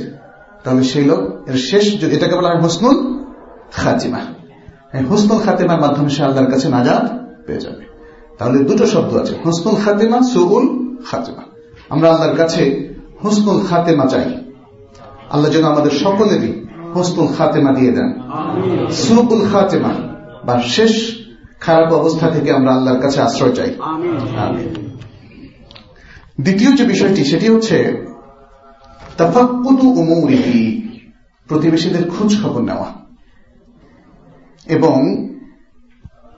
[0.64, 2.96] তাহলে সেই লোক, এর শেষ এটাকে বলা হয় হুসনুল
[3.72, 4.20] খাতিমা।
[5.10, 7.02] হুসনুল খাতিমার মাধ্যমে সে আল্লাহর কাছে নাজাদ
[7.46, 7.91] পেয়ে যাবে।
[8.38, 11.42] তাহলে দুটো শব্দ আছে হুসনুল খাতিমা সুগুল খাতিমা।
[11.88, 14.44] আমরা আল্লাহর কাছে হুসনুল খাতেমা চাই।
[15.30, 16.64] আল্লাহ যেন আমাদের সকলেরই
[16.94, 18.12] হুসনুল খাতেমা দিয়ে দেন।
[18.90, 19.94] সুগুল খাতেমা
[20.44, 21.16] বা শেষ
[21.60, 23.74] খারাপ অবস্থা থেকে আমরা আল্লাহর কাছে আশ্রয় চাই।
[26.40, 28.06] দ্বিতীয় যে বিষয়টি সেটি হচ্ছে
[29.82, 30.88] উমৌরিহি
[31.48, 32.92] প্রতিবেশীদের খোঁজ খবর নেওয়া।
[34.66, 35.28] এবং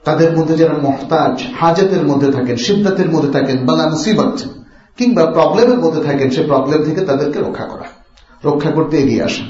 [0.05, 4.37] তাদের মধ্যে যারা মহতাজ, হাজতের মধ্যে থাকেন সিদ্ধাতের মধ্যে থাকেন, বালা মুসিবত,
[4.97, 7.87] কিংবা প্রবলেমের মধ্যে থাকেন, সে প্রবলেম থেকে তাদেরকে রক্ষা করা,
[8.43, 9.45] রক্ষা করতে এগিয়ে আসা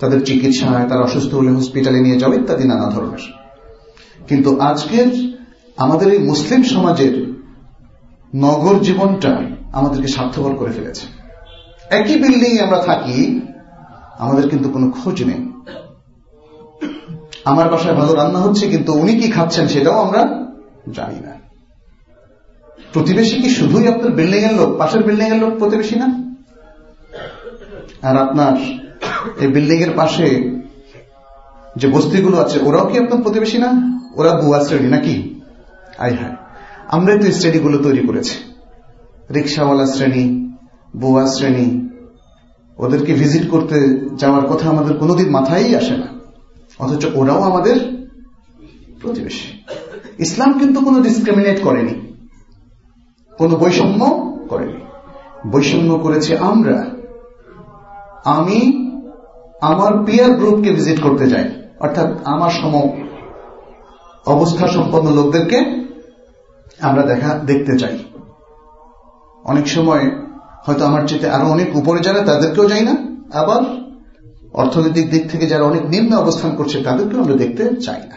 [0.00, 3.24] তাদের চিকিৎসায় তারা অসুস্থ হলে হসপিটালে নিয়ে যাওয়া ইত্যাদি নানা ধরনের।
[4.28, 5.08] কিন্তু আজকের
[5.76, 7.14] আমাদের এই মুসলিম সমাজের
[8.34, 9.32] নগর জীবনটা
[9.72, 11.04] আমাদেরকে স্বার্থপর করে ফেলেছে।
[11.90, 13.40] একই বিল্ডিং আমরা থাকি,
[14.18, 15.40] আমাদের কিন্তু কোনো খোঁজ নেই।
[17.50, 20.22] আমার বাসায় ভালো রান্না হচ্ছে, কিন্তু উনি কি খাচ্ছেন সেটাও আমরা
[20.96, 21.32] জানি না।
[22.94, 26.08] প্রতিবেশী কি শুধুই আপনার বিল্ডিং এর লোক, পাশের বিল্ডিং এর লোক প্রতিবেশী না?
[28.08, 28.54] আর আপনার
[29.42, 30.26] এই বিল্ডিং এর পাশে
[31.80, 33.70] যে বস্তিগুলো আছে, ওরাও কি আপনার প্রতিবেশী না?
[34.18, 35.16] ওরা বুয়া শ্রেণি নাকি?
[36.04, 36.34] আই হ্যাঁ
[36.94, 38.36] আমরাই তো শ্রেণীগুলো তৈরি করেছি।
[39.36, 40.24] রিক্সাওয়ালা শ্রেণি,
[41.00, 41.68] বুয়া শ্রেণি,
[42.78, 43.76] ওদেরকে ভিজিট করতে
[44.20, 46.08] যাওয়ার কথা আমাদের কোনোদিন মাথায় আসে না।
[46.78, 48.06] অথচ ওরাও আমাদের
[49.00, 49.58] প্রতিবেশী।
[50.18, 52.00] ইসলাম কিন্তু কোনো ডিসক্রিমিনেট করেনি।
[53.38, 54.80] কোনো বৈষম্য করেনি।
[55.50, 56.90] বৈষম্য করেছে আমরা।
[58.24, 58.88] আমি
[59.60, 62.88] আমার পিয়ার গ্রুপকে ভিজিট করতে যাই অর্থাৎ আমার সম
[64.26, 65.58] অবস্থা সম্পন্ন লোকদেরকে
[66.80, 67.98] আমরা দেখা, দেখতে চাই।
[69.44, 70.10] অনেক সময়
[70.64, 72.90] হয়তো আমার চেতে আরও অনেক উপরে যারা, তাদেরকেও যাই না।
[73.38, 73.87] আবার
[74.58, 78.16] অর্থনৈতিক দিক থেকে যারা অনেক নিম্ন অবস্থান করছে তাদেরকে আমরা দেখতে চাই না।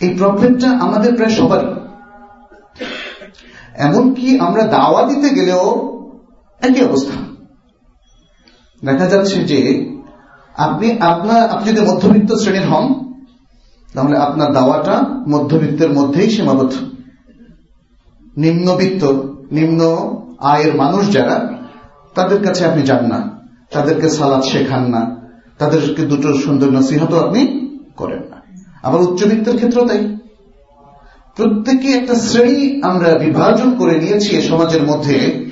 [0.00, 1.66] এই প্রবলেমটা আমাদের প্রায় সবারই।
[3.74, 5.92] এমনকি আমরা দাওয়া দিতে গেলেও
[6.60, 7.12] একই অবস্থা।
[8.84, 9.90] দেখা যাচ্ছে যে
[10.54, 13.12] আপনি আপনার, আপনি যদি মধ্যবিত্ত শ্রেণির হন,
[13.94, 16.72] তাহলে আপনার দাওয়াটা মধ্যবিত্তের মধ্যেই সীমাবদ্ধ।
[18.36, 19.04] নিম্নবিত্ত,
[19.52, 19.80] নিম্ন
[20.38, 21.52] আয়ের মানুষ যারা,
[22.14, 23.31] তাদের কাছে আপনি যান না।
[23.72, 25.16] তাদেরকে সালাদ শেখান না।
[25.58, 28.42] তাদেরকে দুটো সুন্দর নসিহতও আপনি করেন না।
[28.82, 30.18] আবার উচ্চবিত্তের ক্ষেত্রেও তাই।
[31.36, 35.46] প্রত্যেকে একটা শ্রেণি আমরা বিভাজন করে নিয়েছি সমাজের মধ্যে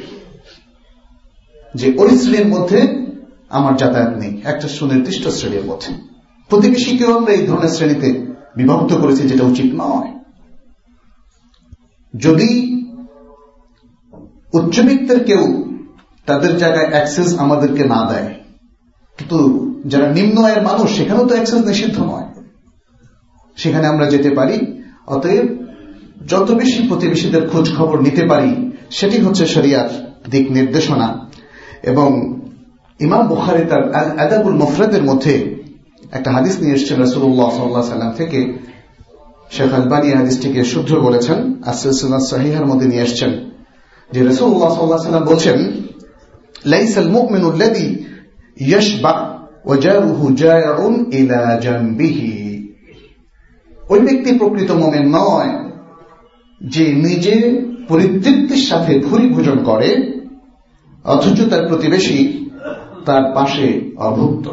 [1.74, 3.06] যে ওই শ্রেণির মধ্যে
[3.50, 5.94] আমার যাতায়াত নেই। একটা সুনির্দিষ্ট শ্রেণির মধ্যে।
[6.48, 10.18] প্রতিবেশীকেও আমরা এই ধরনের শ্রেণীতে বিভক্ত করেছি যেটা উচিত নয়।
[12.16, 12.50] যদি
[14.52, 15.69] উচ্চবিত্তের কেউ
[16.30, 18.34] তাদের জায়গায় অ্যাক্সেস আমাদেরকে না দেয়।
[19.18, 22.44] কিন্তু যারা নিম্ন আয়ের মানুষ, সেখানেও তো অ্যাক্সেস নিষিদ্ধ নয়।
[23.56, 25.66] সেখানে আমরা যেতে পারি, অতএব
[26.28, 31.30] যত বেশি প্রতিবেশীদের খোঁজ খবর নিতে পারি, সেটি হচ্ছে শরিয়ার দিক নির্দেশনা।
[31.82, 32.40] এবং
[33.00, 35.62] ইমাম বুখারি তার আদাবুল মফরাদের মধ্যে
[36.12, 38.58] একটা হাদিস নিয়ে এসছেন রসুল্লাহ সাল্লাহ সাল্লাম থেকে।
[39.50, 43.50] শেখ আলবানী হাদিসটিকে শুদ্ধ বলেছেন। আসিল সাহিহার মধ্যে নিয়ে এসছেন।
[44.12, 45.89] যে রসুল্লাহ সাল্লাহ সাল্লাম বলছেন
[46.65, 47.89] লাইসাল মুমিনু الذي
[48.57, 49.15] يشبع
[49.65, 50.77] وجاره جائع
[51.11, 52.19] الى جنبه
[53.83, 55.51] ওই ব্যক্তি প্রকৃত মোমেন নয়
[56.61, 57.35] যে নিজে
[57.89, 59.89] পরিতৃপ্তির সাথে ভুরি ভোজন করে
[61.05, 62.19] অথচ তার প্রতিবেশী
[63.05, 63.67] তার পাশে
[64.07, 64.45] অভুক্ত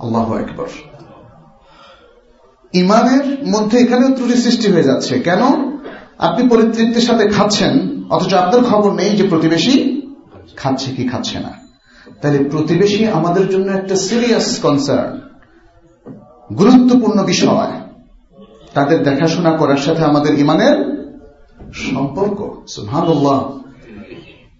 [0.00, 0.70] আল্লাহ একবার
[2.74, 5.42] ইমানের মধ্যে এখানেও ত্রুটি সৃষ্টি হয়ে যাচ্ছে কেন
[6.18, 7.74] আপনি পরিতৃপ্তির সাথে খাচ্ছেন
[8.11, 10.01] অথচ আপনার খবর নেই যে প্রতিবেশী
[10.55, 11.51] খাচ্ছে কি খাচ্ছে না।
[12.21, 15.19] তাহলে প্রতিবেশী আমাদের জন্য একটা সিরিয়াস কনসার্ন
[16.55, 17.71] গুরুত্বপূর্ণ বিষয়।
[18.73, 20.75] তাদের দেখাশোনা করার সাথে আমাদের ইমানের
[21.73, 22.39] সম্পর্ক।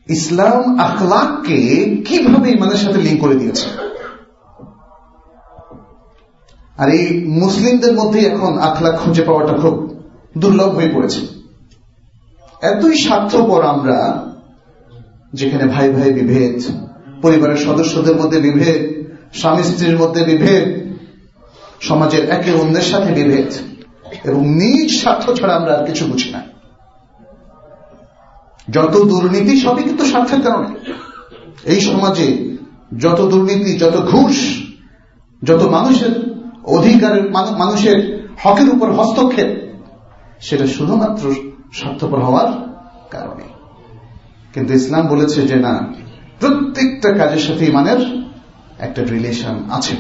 [0.10, 1.58] ইসলাম আখলাককে
[2.08, 3.68] কীভাবে ইমানের সাথে লিঙ্ক করে দিয়েছে?
[6.78, 10.04] আর এই মুসলিমদের মধ্যে এখন আখলাক খুঁজে পাওয়াটা খুব
[10.38, 11.41] দুর্লভ হয়ে পড়েছে।
[12.62, 14.28] এতই স্বার্থপর আমরা
[15.34, 16.64] যেখানে ভাই ভাই বিভেদ,
[17.22, 18.82] পরিবারের সদস্যদের মধ্যে বিভেদ,
[19.34, 20.92] স্বামী স্ত্রীর মধ্যে বিভেদ,
[21.82, 23.50] সমাজের একে অন্যের সাথে বিভেদ,
[24.24, 26.42] এবং নিজ স্বার্থ ছাড়া আমরা আর কিছু বুঝি না।
[28.70, 30.70] যত দুর্নীতি, সবই কিন্তু স্বার্থের কারণে।
[31.66, 32.56] এই সমাজে
[33.00, 34.66] যত দুর্নীতি, যত ঘুষ,
[35.44, 36.14] যত মানুষের
[36.64, 39.61] অধিকারের মানুষের হকের উপর হস্তক্ষেপ
[40.42, 41.34] সেটা শুধুমাত্র
[41.74, 42.50] স্বার্থপর হওয়ার
[43.12, 43.44] কারণে।
[44.54, 45.94] কিন্তু ইসলাম বলেছে যে না,
[46.40, 48.30] প্রত্যেকটা কাজের সাথে ইমানের
[48.80, 49.96] একটা রিলেশন আছে।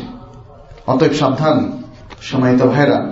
[0.88, 1.82] অতএব সাবধান
[2.22, 3.12] সময়ত ভাইরা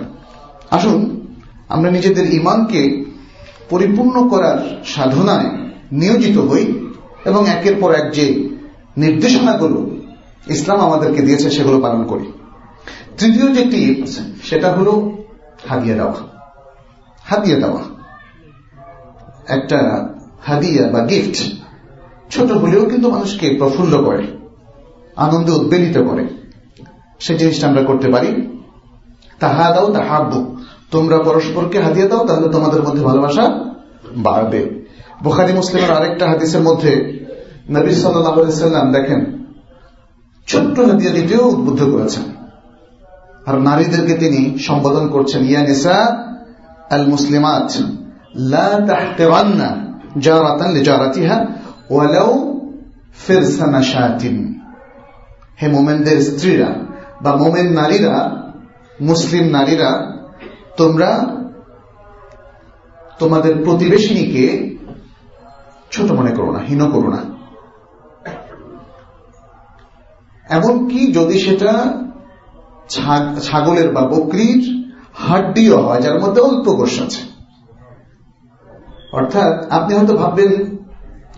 [0.70, 1.26] আসুন,
[1.68, 3.04] আমরা নিজেদের ইমানকে
[3.70, 5.48] পরিপূর্ণ করার সাধনায়
[5.92, 6.64] নিয়োজিত হই
[7.24, 8.48] এবং একের পর এক যে
[8.96, 9.90] নির্দেশনাগুলো
[10.46, 12.32] ইসলাম আমাদেরকে দিয়েছে, সেগুলো পালন করি।
[13.18, 14.92] তৃতীয় যে টিপস সেটা হলো
[15.68, 16.29] হারিয়ে দেওয়া।
[17.30, 17.82] হাদিয়া দেওয়া।
[19.48, 19.78] একটা
[20.42, 21.36] হাদিয়া বা গিফট
[22.30, 24.26] ছোট হলেও কিন্তু মানুষকে প্রফুল্ল করে,
[25.16, 26.24] আনন্দে উদ্বেলিত করে।
[27.18, 28.30] সে জিনিসটা আমরা করতে পারি।
[29.40, 30.40] তাহা দাও তাহাব্বু
[30.90, 33.44] তোমরা পরস্পরকে হাদিয়া দাও, তাহলে তোমাদের মধ্যে ভালোবাসা
[34.16, 34.60] বাড়বে।
[35.22, 36.92] বুখারি, মুসলিমের আরেকটা হাদিসের মধ্যে
[37.70, 39.20] নবী সাল্লাম দেখেন,
[40.48, 42.24] ছোট্ট হাদিয়া দিতেও উদ্বুদ্ধ করেছেন।
[43.46, 45.96] আর নারীদেরকে তিনি সম্বোধন করছেন, ইয়া নিসা
[46.98, 47.82] মুসলিমাত
[48.36, 49.76] লা তাহতিরান্না
[50.18, 51.46] জারাতান লিজারাতিহা
[51.90, 52.60] ওয়ালাউ
[53.26, 54.62] ফিরসানা শাতিন
[55.62, 56.74] হে মোমেনদের স্ত্রীরা
[57.22, 58.46] বা মোমেন নারীরা,
[59.00, 60.20] মুসলিম নারীরা,
[60.76, 61.36] তোমরা
[63.18, 64.74] তোমাদের প্রতিবেশিনীকে
[65.90, 67.20] ছোট মনে করো না, হীন করো না।
[70.50, 71.94] এমনকি যদি সেটা
[73.42, 74.79] ছাগলের বা বকরির
[75.26, 77.22] হাড্ডিও হয়, যার মধ্যে অল্প গোষ আছে।
[79.12, 80.52] অর্থাৎ আপনি হয়তো ভাববেন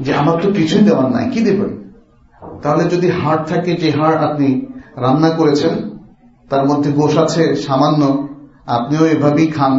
[0.01, 1.73] যে আমার তো কিছুই দেওয়ার নাই, কি দেবেন?
[2.63, 4.49] তাহলে যদি হাড় থাকে, যে হাড় আপনি
[4.97, 5.75] রান্না করেছেন,
[6.51, 8.03] তার মধ্যে গোষ আছে, সামান্য,
[8.67, 9.75] আপনিও এভাবেই খান,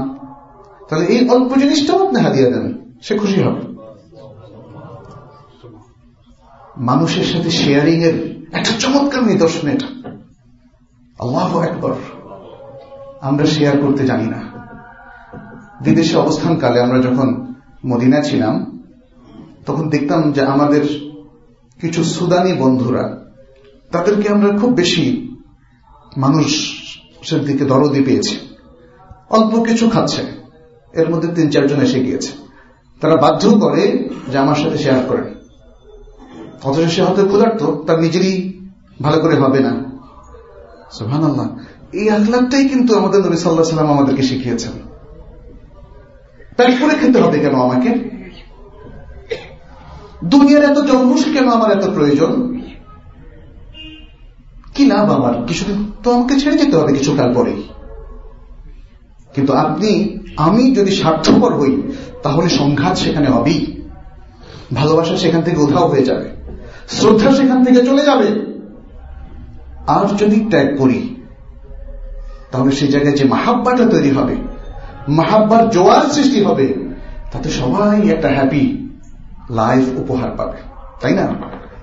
[0.89, 2.65] তাহলে এই অল্প জিনিসটাও আপনি হারিয়ে দেন,
[3.01, 3.61] সে খুশি হবে।
[6.89, 8.15] মানুষের সাথে শেয়ারিং এর
[8.57, 9.87] একটা চমৎকার নিদর্শন এটা।
[11.19, 11.93] আল্লাহ একবার
[13.23, 14.39] আমরা শেয়ার করতে জানি না।
[15.81, 17.55] বিদেশে অবস্থানকালে আমরা যখন
[17.85, 18.55] মদিনা ছিলাম,
[19.65, 20.83] তখন দেখতাম যে আমাদের
[21.81, 23.03] কিছু সুদানি বন্ধুরা,
[23.91, 25.05] তাদেরকে আমরা খুব বেশি
[26.17, 28.35] মানুষের দিকে দরদি পেয়েছি।
[29.29, 30.21] অল্প কিছু খাচ্ছে,
[30.93, 32.31] এর মধ্যে তিন চারজন এসে গিয়েছে।
[33.01, 35.27] তারা বাধ্য করে যে আমার সাথে শেয়ার করেন।
[36.63, 38.33] অথচ সে হয়তো ক্ষুধার্ত, তার নিজেরই
[39.01, 39.71] ভালো করে হবে না।
[40.91, 41.47] সুহান আল্লাহ
[41.93, 44.71] আখলাকটাই কিন্তু আমাদের নবী সাল্লাহ সাল্লাম আমাদেরকে শিখিয়েছেন।
[46.55, 47.89] প্যাক করে খেতে হবে কেন আমাকে?
[50.25, 52.61] দুনিয়ার এত জন্মস কেন আমার এত প্রয়োজন?
[54.75, 55.45] কি লাভ আমার?
[55.47, 57.63] কিছুদিন তো আমাকে ছেড়ে যেতে হবে কিছুকাল পরেই।
[59.35, 61.81] কিন্তু আপনি, আমি যদি স্বার্থপর হই,
[62.23, 63.81] তাহলে সংঘাত সেখানে হবেই।
[64.73, 66.29] ভালোবাসা সেখান থেকে উধাও হয়ে যাবে।
[66.89, 68.53] শ্রদ্ধা সেখান থেকে চলে যাবে।
[69.87, 71.12] আর যদি ত্যাগ করি
[72.53, 74.35] তাহলে সেই জায়গায় যে মাহাব্বাটা তৈরি হবে,
[75.07, 76.73] মাহাব্বার জোয়ার সৃষ্টি হবে,
[77.31, 78.89] তাতে সবাই একটা হ্যাপি
[79.49, 80.57] লাইফ উপহার পাবে,
[81.01, 81.27] তাই না?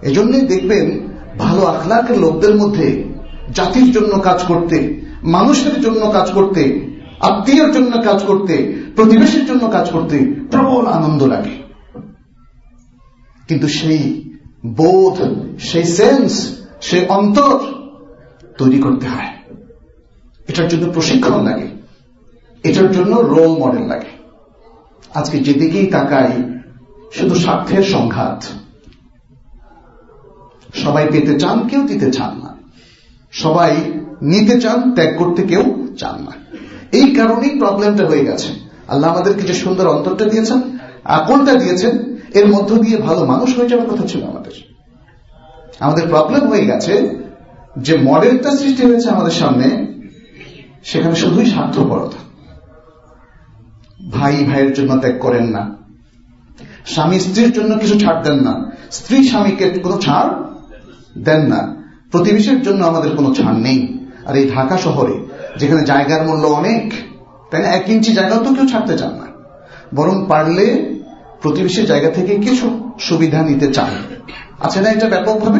[0.02, 3.04] এজন্যই দেখবেন, ভালো আখলাকের লোকদের মধ্যে
[3.54, 9.90] জাতির জন্য কাজ করতে, মানুষের জন্য কাজ করতে, আত্মীয়র জন্য কাজ করতে, প্রতিবেশীর জন্য কাজ
[9.90, 10.18] করতে
[10.50, 11.62] প্রবল আনন্দ লাগে।
[13.48, 14.30] কিন্তু সেই
[14.66, 15.22] বোধ,
[15.58, 17.58] সেই সেন্স সেই অন্তর
[18.58, 19.39] তৈরি করতে হয়।
[20.50, 21.68] এটার জন্য প্রশিক্ষণ লাগে।
[22.64, 24.10] এটার জন্য রোল মডেল লাগে।
[25.14, 26.32] আজকে যেদিকেই তাকাই,
[27.12, 28.44] শুধু স্বার্থের সংঘাত।
[30.74, 32.56] সবাই পেতে চান, কেউ দিতে চান না।
[33.32, 33.76] সবাই
[34.22, 36.32] নিতে চান, ত্যাগ করতে কেউ চান না।
[36.92, 38.52] এই কারণেই প্রবলেমটা হয়ে গেছে।
[38.88, 43.90] আল্লাহ আমাদেরকে যে সুন্দর অন্তরটা দিয়েছেন, আকলটা দিয়েছেন, এর মধ্য দিয়ে ভালো মানুষ হয়ে যাওয়ার
[43.90, 44.52] কথা ছিল আমাদের।
[45.80, 47.18] আমাদের প্রবলেম হয়ে গেছে
[47.78, 49.89] যে মডেলটা সৃষ্টি হয়েছে আমাদের সামনে
[50.84, 52.18] সেখানে শুধুই স্বার্থপরতা।
[54.10, 55.76] ভাই, ভাইয়ের জন্য ত্যাগ করেন না।
[56.86, 60.30] স্বামী স্ত্রীর জন্য কিছু ছাড় দেন না। স্ত্রী স্বামীকে কোনো ছাড়
[61.18, 65.26] দেন না। প্রতিবেশীর জন্য আমাদের কোনো ছাড় নেই। আর এই ঢাকা শহরে,
[65.58, 66.92] যেখানে জায়গার মূল্য অনেক,
[67.50, 67.68] তাই না?
[67.68, 69.26] এক ইঞ্চি জায়গাও তো কেউ ছাড়তে চান না।
[69.94, 70.94] বরং পারলে
[71.42, 73.90] প্রতিবেশীর জায়গা থেকে কিছু সুবিধা নিতে চান
[74.60, 75.58] আছে না এটা ব্যাপকভাবে?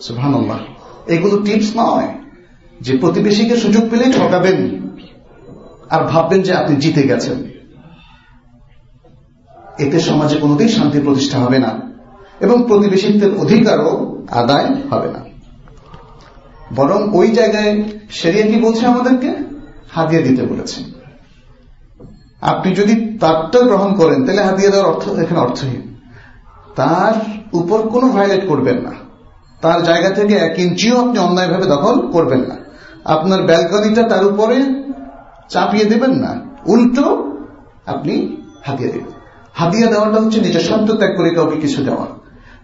[0.00, 0.58] সুহানুল্লাহ
[1.06, 2.23] এগুলো টিপস নয়।
[2.84, 4.88] যে প্রতিবেশীকে সুযোগ পেলে ঠকাবেন।
[5.90, 7.44] আর ভাববেন যে আপনি জিতে গেছেন।
[9.78, 11.92] এতে সমাজে কোনোদিন শান্তি প্রতিষ্ঠা হবে না
[12.40, 15.18] এবং প্রতিবেশিত্বের অধিকারও আদায় হবে না।
[16.76, 19.34] বরং ওই জায়গায় সেরিয়া কি বলছে আমাদেরকে?
[19.90, 20.84] হাতিয়ে দিতে বলেছে।
[22.40, 26.00] আপনি যদি তারটা গ্রহণ করেন, তাহলে হাতিয়ে দেওয়ার অর্থ এখানে অর্থহীন।
[26.76, 27.12] তার
[27.52, 28.92] উপর কোনো ভায়োলেট করবেন না।
[29.60, 32.63] তার জায়গা থেকে এক ইঞ্চিও আপনি অন্যায়ভাবে দখল করবেন না।
[33.04, 34.64] আপনার ব্যালকনিটা তার উপরে
[35.48, 37.36] চাপিয়ে দেবেন না। উল্টো
[37.86, 39.06] আপনি হাতিয়ে দেবেন।
[39.52, 42.06] হাদিয়া দেওয়াটা হচ্ছে নিজের স্বার্থ ত্যাগ করে কাউকে কিছু দেওয়া।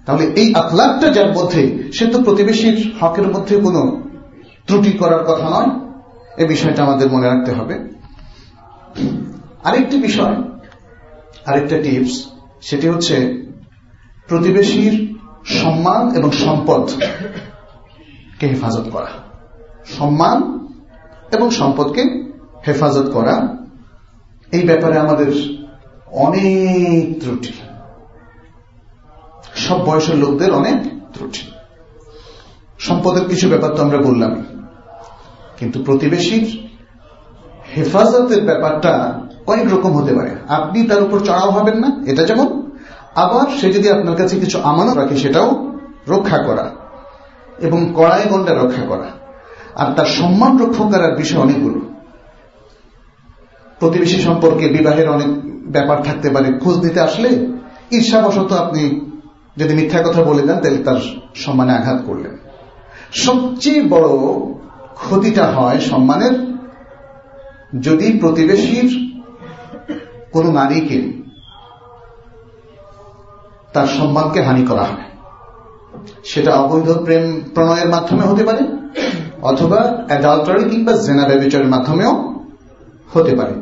[0.07, 4.03] তাহলে এই আখলাকটা যার মধ্যে, সে তো প্রতিবেশীর হকের মধ্যে কোনো
[4.66, 5.81] ত্রুটি করার কথা নয়।
[6.44, 7.79] এ বিষয়টা আমাদের মনে রাখতে হবে।
[9.64, 10.37] আরেকটি বিষয়,
[11.46, 12.26] আরেকটা টিপস,
[12.61, 13.42] সেটি হচ্ছে
[14.29, 16.90] প্রতিবেশীর সম্মান এবং সম্পদ
[18.38, 19.29] কে হেফাজত করা।
[19.98, 20.68] সম্মান
[21.33, 22.33] এবং সম্পদকে
[22.66, 23.57] হেফাজত করা,
[24.53, 25.33] এই ব্যাপারে আমাদের
[26.07, 27.53] অনেক ত্রুটি।
[29.55, 31.50] সব বয়সের লোকদের অনেক ত্রুটি।
[32.79, 34.44] সম্পদের কিছু ব্যাপার তো আমরা বললাম।
[35.57, 36.70] কিন্তু প্রতিবেশীর
[37.76, 42.70] হেফাজতের ব্যাপারটা কয়েক রকম হতে পারে। আপনি তার উপর চড়াও হবেন না, এটা যেমন।
[43.14, 46.70] আবার সে যদি আপনার কাছে কিছু আমানত রাখে, সেটাও রক্ষা করা
[47.59, 49.19] এবং কড়াই গন্ডা রক্ষা করা।
[49.80, 51.80] আর তার সম্মান রক্ষা করার বিষয় অনেকগুলো।
[53.78, 55.30] প্রতিবেশী সম্পর্কে বিবাহের অনেক
[55.72, 57.28] ব্যাপার থাকতে পারে। খোঁজ দিতে আসলে
[57.90, 58.82] ঈর্ষাবশত আপনি
[59.56, 61.00] যদি মিথ্যা কথা বলে দেন, তাহলে তার
[61.34, 62.34] সম্মানে আঘাত করলেন।
[63.12, 64.08] সবচেয়ে বড়
[64.94, 66.34] ক্ষতিটা হয় সম্মানের।
[67.80, 68.88] যদি প্রতিবেশীর
[70.32, 70.98] কোন নারীকে
[73.72, 75.08] তার সম্মানকে হানি করা হয়,
[76.24, 78.62] সেটা অবৈধ প্রেম প্রণয়ের মাধ্যমে হতে পারে
[79.42, 82.40] অথবা অ্যাডাল্টারি কিংবা জেনা ব্যবচারের মাধ্যমেও
[83.12, 83.55] হতে পারে।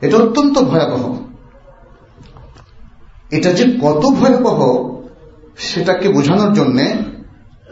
[0.00, 1.16] এটা অত্যন্ত ভয়াবহ।
[3.30, 4.90] এটা যে কত ভয়াবহ,
[5.58, 6.80] সেটাকে বোঝানোর জন্য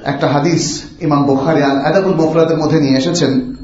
[0.05, 3.55] একটা হাদিস ইমাম বোখারি আদাবুল মোফরাদের মধ্যে নিয়ে এসেছেন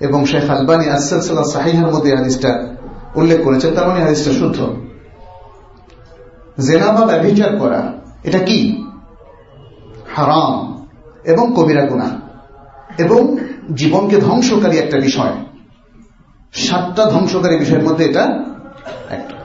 [0.00, 2.74] এবং শেখ আলবানী আসাল্লাহ সাহিহার মধ্যে হাদিসটা
[3.14, 4.76] উল্লেখ করেছেন। তার মানে হাদিসটা শুদ্ধ।
[6.60, 7.92] জেনা বা ব্যভিচার করা,
[8.24, 8.84] এটা কি?
[10.14, 10.86] হারাম
[11.24, 12.27] এবং কবিরা গুণা
[12.98, 13.36] এবং
[13.74, 15.32] জীবনকে ধ্বংসকারী একটা বিষয়।
[16.52, 18.44] সাতটা ধ্বংসকারী বিষয়ের মধ্যে এটা
[19.10, 19.38] একটা।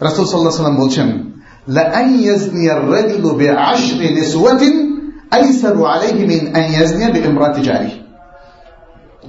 [0.00, 1.28] রাসুল সাল্লাহ সাল্লাম বলছেন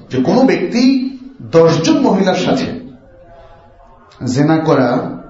[0.09, 1.09] যে কোন ব্যক্তি
[1.41, 2.65] দশজন মহিলার সাথে
[4.25, 5.21] জেনা করা,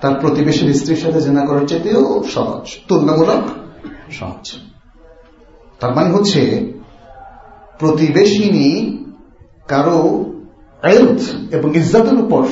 [0.00, 3.40] তার প্রতিবেশীর স্ত্রীর সাথে জেনা করার চাইতেও সহজ, তুলনামূলক
[4.10, 4.52] সহজ।
[5.80, 6.72] তার মানে হচ্ছে
[7.80, 8.68] প্রতিবেশিনী
[9.72, 10.00] কারও
[11.56, 12.42] এবং ইজ্জাতের উপর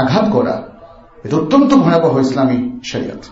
[0.00, 0.54] আঘাত করা,
[1.24, 2.58] এটা অত্যন্ত ভয়াবহ ইসলামী
[2.90, 3.22] শরিয়ত।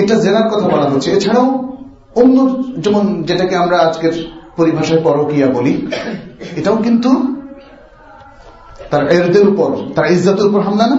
[0.00, 1.48] এটা জেনার কথা বলা হচ্ছে। এছাড়াও
[2.20, 2.36] অন্য
[2.84, 4.14] যেমন যেটাকে আমরা আজকের
[4.56, 5.74] পরিভাষায় পরকিয়া বলি,
[6.58, 7.10] এটাও কিন্তু
[8.90, 10.98] তার এরদের উপর, তার ইজ্জাতের উপর হামলা না।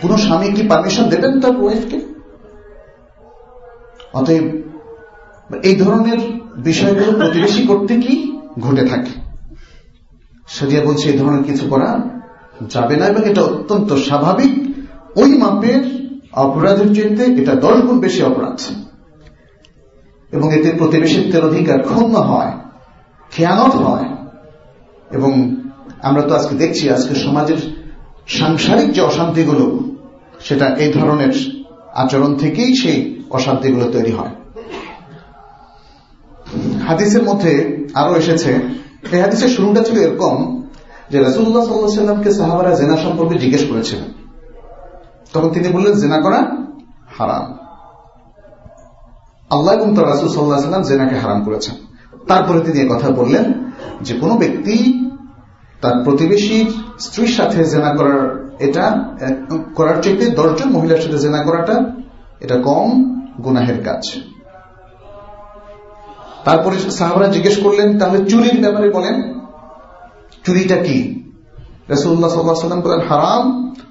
[0.00, 1.98] কোন স্বামী কি পারমিশন দেবেন তার ওয়াইফকে
[4.18, 4.46] অতএব
[5.68, 6.20] এই ধরনের
[6.56, 9.26] বিষয়গুলো প্রতিবেশী করতে কি ঘটে থাকে?
[10.48, 12.00] সাজিয়া বলছে এই ধরনের কিছু করা
[12.70, 14.76] যাবে না এবং এটা অত্যন্ত স্বাভাবিক।
[15.16, 18.60] ওই মাপের অপরাধের চাইতে এটা দশ গুণ বেশি অপরাধ।
[20.32, 22.52] এবং এতে প্রতিবেশিত্বের অধিকার ক্ষুণ্ণ হয়,
[23.30, 24.08] খেয়ানত হয়।
[25.10, 25.56] এবং
[26.02, 27.56] আমরা তো আজকে দেখছি, আজকে সমাজের
[28.26, 29.84] সাংসারিক যে অশান্তিগুলো,
[30.40, 31.32] সেটা এই ধরনের
[31.94, 34.30] আচরণ থেকেই সেই অশান্তিগুলো তৈরি হয়।
[36.88, 37.52] হাদিসের মধ্যে
[38.00, 38.50] আরও এসেছে,
[39.14, 40.34] এই হাদিসের শুরুটা ছিল এরকম
[41.10, 44.08] যে রাসুল্লাহ সাল্লাহামকে সাহাবারা জেনা সম্পর্কে জিজ্ঞেস করেছিলেন
[45.32, 46.40] তখন তিনি বললেন, জেনা করা
[47.16, 47.44] হারাম।
[49.50, 51.74] আল্লাহ এবং তার রাসুল সাল্লাহ সাল্লাম জেনাকে হারাম করেছেন।
[52.30, 53.46] তারপরে তিনি কথা বললেন
[54.06, 54.76] যে কোনো ব্যক্তি
[55.82, 56.68] তার প্রতিবেশীর
[57.04, 58.20] স্ত্রীর সাথে জেনা করার
[58.66, 58.84] এটা
[59.76, 61.76] করার চাইতে দশজন মহিলার সাথে জেনা করাটা,
[62.44, 62.86] এটা কম
[63.44, 64.02] গুনাহের কাজ।
[66.46, 69.16] তারপরে সাহাবারা জিজ্ঞেস করলেন, তাহলে চুরির ব্যাপারে বলেন,
[70.44, 70.98] চুরিটা কি?
[71.88, 73.44] রসুল্লাহ সাল্লাহ সাল্লাম বলেন, হারাম।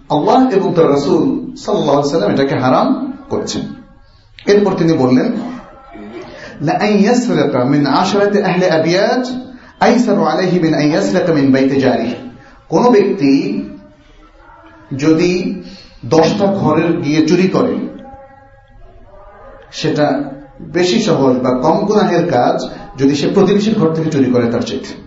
[0.09, 1.23] আল্লাহ এবং তার রসুল
[1.55, 2.87] সাল্লাহ সাল্লাম এটাকে হারাম
[3.29, 3.61] করেছেন।
[4.45, 5.27] এরপর তিনি বললেন
[12.69, 13.33] কোন ব্যক্তি
[14.97, 15.34] যদি
[16.05, 17.75] দশটা ঘরের গিয়ে চুরি করে,
[19.71, 20.07] সেটা
[20.62, 25.06] বেশি সহজ বা কম গুনাহের কাজ যদি সে প্রতিবেশীর ঘর থেকে চুরি করে তার চাইতে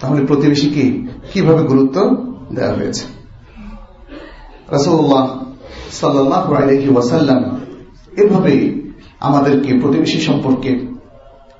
[0.00, 2.16] তাহলে প্রতিবেশীকে কীভাবে গুরুত্ব
[2.54, 3.04] দেওয়া হয়েছে?
[4.70, 5.44] রাসুল্লাহ
[5.92, 7.60] সাল্লাহ আলহি ওয়াসাল্লাম
[8.16, 8.82] এভাবে
[9.20, 10.86] আমাদেরকে প্রতিবেশী সম্পর্কে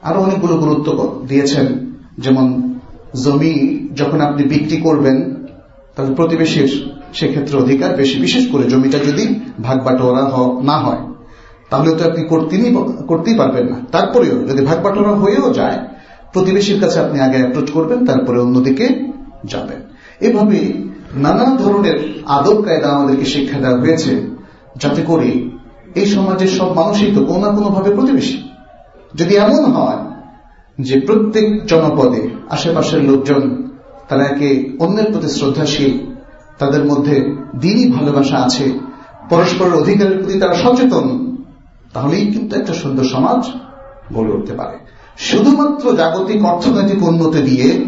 [0.03, 2.79] আরও অনেকগুলো গুরুত্ব দিয়েছেন। যেমন
[3.25, 5.47] জমি যখন আপনি বিক্রি করবেন,
[5.97, 10.29] তাহলে প্রতিবেশীর সেক্ষেত্রে অধিকার বেশি। বিশেষ করে জমিটা যদি ভাগ বাটোয়ারা
[10.63, 11.14] না হয়।
[11.75, 12.23] তাহলে তো আপনি
[13.11, 15.79] করতেই পারবেন না। তারপরেও যদি ভাগ বাটোয়ারা হয়েও যায়,
[16.33, 18.87] প্রতিবেশীর কাছে আপনি আগে অ্যাপ্রোচ করবেন, তারপরে অন্যদিকে
[19.53, 19.81] যাবেন।
[20.27, 20.59] এভাবে
[21.25, 21.97] নানা ধরনের
[22.37, 24.13] আদব কায়দা আমাদেরকে শিক্ষা দেওয়া হয়েছে,
[24.83, 25.29] যাতে করে
[26.01, 28.39] এই সমাজের সব মানুষই তো কোনো না কোনো ভাবে প্রতিবেশী।
[29.19, 30.01] যদি এমন হয়
[30.79, 32.23] যে প্রত্যেক জনপদে
[32.55, 33.43] আশেপাশের লোকজন
[34.09, 34.51] তারা একে
[34.85, 35.93] অন্যের প্রতি শ্রদ্ধাশীল,
[36.61, 37.17] তাদের মধ্যে
[37.63, 38.67] দিনই ভালোবাসা আছে,
[39.31, 41.07] পরস্পরের অধিকারের প্রতি তারা সচেতন
[41.95, 43.41] তাহলেই কিন্তু একটা সুন্দর সমাজ
[44.15, 44.77] গড়ে উঠতে পারে।
[45.19, 47.85] শুধুমাত্র জাগতিক অর্থনৈতিক উন্নতি দিয়ে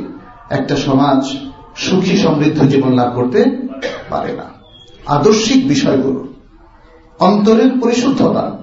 [0.51, 1.37] একটা সমাজ
[1.77, 3.45] সুখী, সমৃদ্ধ জীবন লাভ করতে
[4.11, 4.45] পারে না।
[5.07, 6.27] আদর্শিক বিষয়গুলো,
[7.19, 8.59] অন্তরের পরিশুদ্ধতা,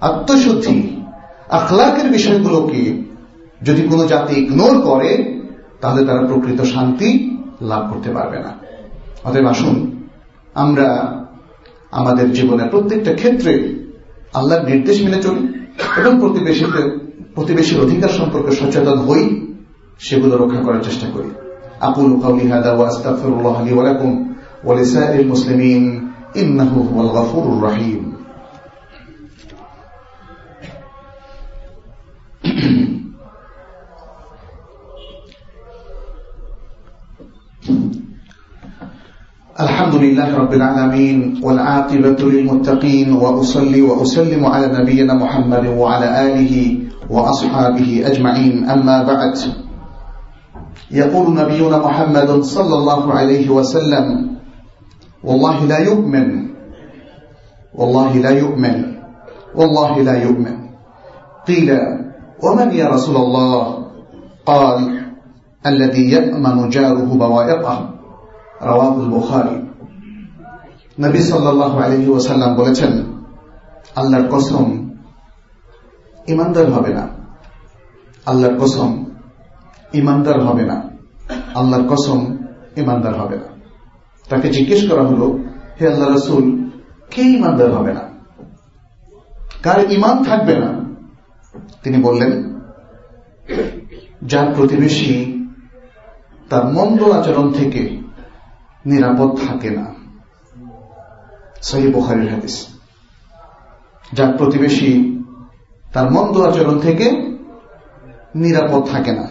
[0.00, 1.04] আত্মশুদ্ধি,
[1.48, 3.02] আখলাকের বিষয়গুলোকে
[3.62, 5.40] যদি কোনো জাতি ইগনোর করে,
[5.80, 8.52] তাহলে তারা প্রকৃত শান্তি লাভ করতে পারবে না।
[9.24, 10.06] অতএব আসুন,
[10.54, 10.88] আমরা
[11.90, 13.79] আমাদের জীবনের প্রত্যেকটা ক্ষেত্রে
[14.38, 15.42] আল্লাহর নির্দেশ মেনে চলি
[16.00, 16.86] এবং প্রতিবেশীদের,
[17.34, 19.22] প্রতিবেশীর অধিকার সম্পর্কে সচেতন হই,
[20.06, 21.30] সেগুলো রক্ষা করার চেষ্টা করি।
[21.88, 24.12] আকুল কাউলি হাদা ওয়া আস্তাগফিরুল্লাহ লি ওয়া লাকুম
[24.64, 25.82] ওয়া লিসাইরিল মুসলিমিন,
[26.42, 28.02] ইন্নাহু হুয়াল গাফুরুর রহিম।
[39.58, 46.78] الحمد لله رب العالمين والعاقبة للمتقين وأصلي وأسلم على نبينا محمد وعلى آله
[47.10, 48.70] وأصحابه أجمعين.
[48.70, 49.34] أما بعد
[50.90, 54.06] يقول نبينا محمد صلى الله عليه وسلم
[55.24, 56.28] والله لا يؤمن
[57.74, 58.76] والله لا يؤمن
[59.54, 60.56] والله لا يؤمن.
[61.48, 61.78] قيل
[62.42, 63.62] ومن يا رسول الله؟
[64.46, 64.78] قال
[65.66, 67.99] الذي يأمن جاره بوائقه.
[68.60, 69.66] রাওয়াবুল বুখারী।
[71.02, 73.22] নবী সাল্লাল্লাহু আলাইহি ওয়াসাল্লাম বলেছেন,
[73.96, 74.90] আল্লাহর কসম
[76.26, 77.08] ইমানদার হবে না।
[78.26, 79.04] আল্লাহর কসম
[79.92, 80.90] ইমানদার হবে না।
[81.54, 82.36] আল্লাহর কসম
[82.76, 83.60] ইমানদার হবে না।
[84.28, 85.38] তাকে জিজ্ঞেস করা হলো,
[85.80, 86.70] হে আল্লাহ রসুল,
[87.10, 88.00] কে ইমানদার হবে না?
[89.62, 90.80] কার ইমান থাকবে না?
[91.82, 92.60] তিনি বললেন,
[94.22, 95.46] যার প্রতিবেশী
[96.48, 97.99] তার মন্দ আচরণ থেকে
[98.86, 99.84] নিরাপদ থাকে না।
[101.62, 102.66] সহি বোখারের হাদিস।
[104.12, 105.20] যার প্রতিবেশী
[105.92, 107.36] তার মন্দ আচরণ থেকে
[108.34, 109.28] নিরাপদ থাকে না।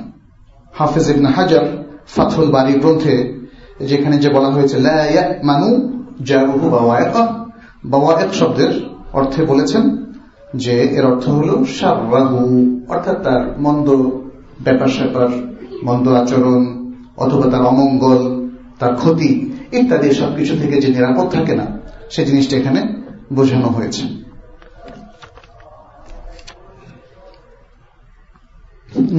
[0.74, 3.40] হাফেজ ইবনা হাজার ফাথুল বাড়ি গ্রন্থে
[3.86, 4.78] যেখানে যে বলা হয়েছে
[5.44, 10.06] মানু জারুহু বাওয়ায়ক শব্দের অর্থে বলেছেন
[10.56, 12.40] যে এর অর্থ হল সাবরাহু
[12.90, 13.90] অর্থাৎ তার মন্দ
[14.64, 15.30] ব্যাপার স্যাপার
[15.84, 18.39] মন্দ আচরণ, অথবা তার অমঙ্গল
[18.80, 19.30] তার ক্ষতি
[19.78, 21.66] ইত্যাদি সবকিছু থেকে যে নিরাপদ থাকে না,
[22.14, 22.82] সে জিনিসটা এখানে
[23.34, 24.04] বোঝানো হয়েছে।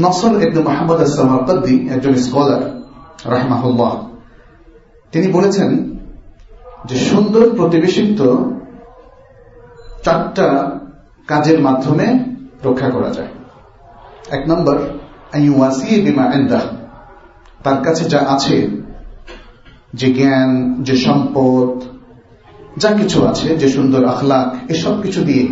[0.05, 2.63] নসর একদম মাহমুদ আসলামাদ্দি একজন স্কলার
[3.35, 3.93] রাহমাহুল্লাহ,
[5.13, 5.71] তিনি বলেছেন
[6.89, 8.21] যে সুন্দর প্রতিবেশিত্ব
[10.05, 10.49] চারটা
[11.31, 12.07] কাজের মাধ্যমে
[12.67, 13.33] রক্ষা করা যায়।
[14.37, 14.77] এক নম্বর
[17.65, 18.57] তার কাছে যা আছে
[19.95, 21.83] যে জ্ঞান যে সম্পদ,
[22.77, 25.49] যা কিছু আছে, যে সুন্দর আখলাখ এসব কিছু দিয়ে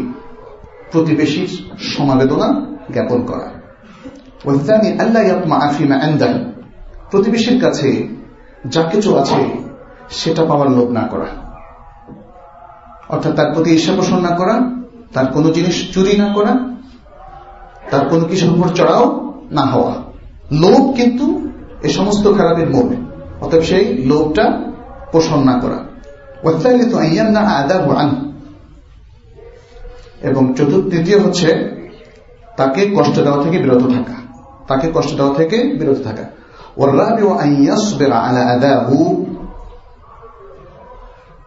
[0.93, 3.51] প্রতিবেশীর সমাবেদনা জ্ঞাপন করা।
[4.45, 6.53] ওয়াহদানি আল্লাহ ইয়াতমা আফিমা আন্দান
[7.11, 8.09] প্রতিবেশীর কাছে
[8.67, 9.63] যা কিছু আছে,
[10.11, 11.27] সেটা পাওয়ার লোভ না করা।
[13.09, 14.71] অর্থাৎ তার প্রতি ঈর্ষা পোষণ না করা,
[15.13, 16.59] তার কোনো জিনিস চুরি না করা,
[17.91, 19.95] তার কোনো কিছুর উপর চড়াও না হওয়া।
[20.53, 21.49] লোভ কিন্তু
[21.83, 23.08] এ সমস্ত খারাপের মূল
[23.41, 24.73] অতএব সেই লোভটা
[25.13, 25.79] পোষণ না করা।
[30.23, 31.69] এবং চতুর্থ, তৃতীয় হচ্ছে
[32.57, 34.13] তাকে কষ্ট দেওয়া থেকে বিরত থাকা।
[34.69, 36.25] তাকে কষ্ট দেওয়া থেকে বিরত থাকা।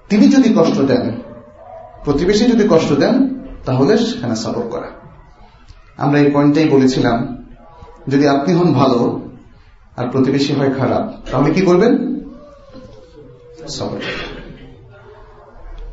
[0.09, 1.11] তিনি যদি কষ্ট দেন,
[2.03, 4.87] প্রতিবেশী যদি কষ্ট দেন, তাহলে সেখানে সাপোর্ট করা।
[5.97, 7.45] আমরা এই পয়েন্টটাই বলেছিলাম,
[8.07, 9.20] যদি আপনি হন ভালো
[10.01, 11.93] আর প্রতিবেশী হয় খারাপ, তাহলে কি করবেন?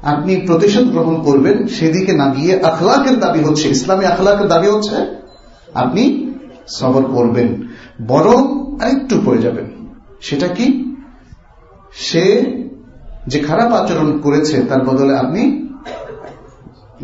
[0.03, 4.97] আপনি প্রতিশোধ গ্রহণ করবেন সেদিকে না গিয়ে আখলাকের দাবি হচ্ছে, ইসলামী আখলাকের দাবি হচ্ছে
[5.75, 6.33] আপনি
[6.69, 7.49] সবর করবেন,
[8.07, 8.39] বরং
[8.83, 9.67] আরেকটু পড়ে যাবেন।
[10.21, 10.95] সেটা কি?
[11.93, 12.25] সে
[13.27, 15.43] যে খারাপ আচরণ করেছে, তার বদলে আপনি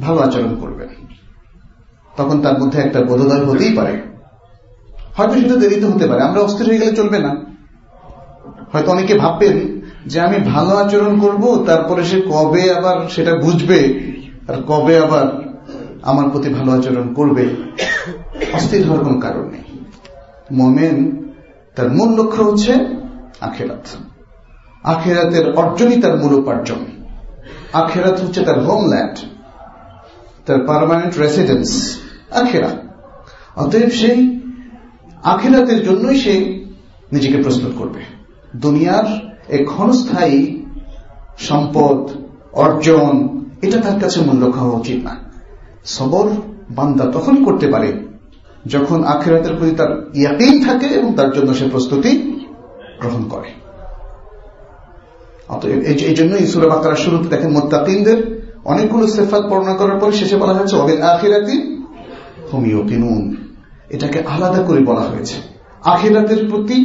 [0.01, 0.89] ভালো আচরণ করবেন।
[2.17, 4.14] তখন তার মধ্যে একটা বোধোদয় হতেই পারে।
[5.17, 7.37] হয়তো সেটা দেরিতে হতে পারে। আমরা অস্থির হয়ে গেলে চলবে না।
[8.73, 14.01] হয়তো অনেকে ভাববেন যে আমি ভালো আচরণ করব, তারপরে সে কবে আবার সেটা বুঝবে,
[14.49, 15.55] আর কবে আবার
[16.03, 17.49] আমার প্রতি ভালো আচরণ করবে।
[18.53, 19.79] অস্থির হওয়ার কোন কারণ নেই।
[20.53, 21.29] মোমেন,
[21.77, 22.73] তার মূল লক্ষ্য হচ্ছে
[23.41, 23.87] আখেরাত।
[24.83, 26.77] আখেরাতের অর্জনই তার মূল উপার্জন।
[27.73, 29.19] আখেরাত হচ্ছে তার হোমল্যান্ড
[30.47, 31.99] তার পারমানেন্ট রেসিডেন্স
[32.31, 32.69] আখেরা
[33.57, 34.34] অতএব সেই
[35.25, 36.35] আখেরাতের জন্যই সে
[37.13, 38.01] নিজেকে প্রস্তুত করবে।
[38.57, 39.07] দুনিয়ার
[39.49, 40.39] এক ক্ষণস্থায়ী
[41.39, 41.99] সম্পদ,
[42.53, 43.13] অর্জন,
[43.63, 45.15] এটা তার কাছে মূল্য খাওয়া উচিত না।
[45.85, 46.27] সবর
[46.71, 47.93] বান্দা তখনই করতে পারে
[48.67, 52.13] যখন আখেরাতের প্রতি তার ইয়াকিন থাকে এবং তার জন্য সে প্রস্তুতি
[53.01, 53.51] গ্রহণ করে।
[56.09, 58.19] এই জন্য ইসুরা বাকার শুরুতে দেখেন, মোত্তাকিনদের
[58.65, 61.57] অনেকগুলো সেফাত বর্ণনা করার পর শেষে বলা হয়েছে অবেন আখিরাতি
[62.53, 63.44] হোমিও কিনুন
[63.95, 65.37] এটাকে আলাদা করে বলা হয়েছে।
[65.85, 66.77] আখিরাতের প্রতি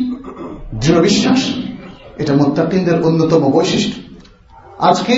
[0.76, 1.42] দৃঢ় বিশ্বাস,
[2.18, 3.98] এটা মোত্তাকিনদের অন্যতম বৈশিষ্ট্য।
[4.80, 5.16] আজকে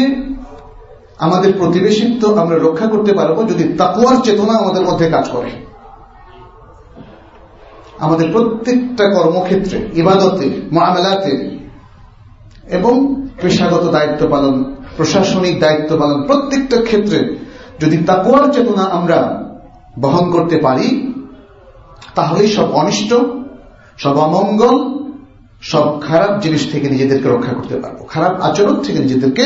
[1.19, 5.51] আমাদের প্রতিবেশিত্ব আমরা রক্ষা করতে পারব যদি তাকুয়ার চেতনা আমাদের মধ্যে কাজ করে।
[7.99, 11.33] আমাদের প্রত্যেকটা কর্মক্ষেত্রে, ইবাদতে, মামলাতে
[12.69, 17.19] এবং পেশাগত দায়িত্ব পালন, প্রশাসনিক দায়িত্ব পালন প্রত্যেকটা ক্ষেত্রে
[17.79, 19.17] যদি তাকুয়ার চেতনা আমরা
[19.99, 21.10] বহন করতে পারি
[22.15, 23.13] তাহলেই সব অনিষ্ট,
[23.97, 25.01] সব অমঙ্গল,
[25.61, 29.43] সব খারাপ জিনিস থেকে নিজেদেরকে রক্ষা করতে পারব। খারাপ আচরণ থেকে নিজেদেরকে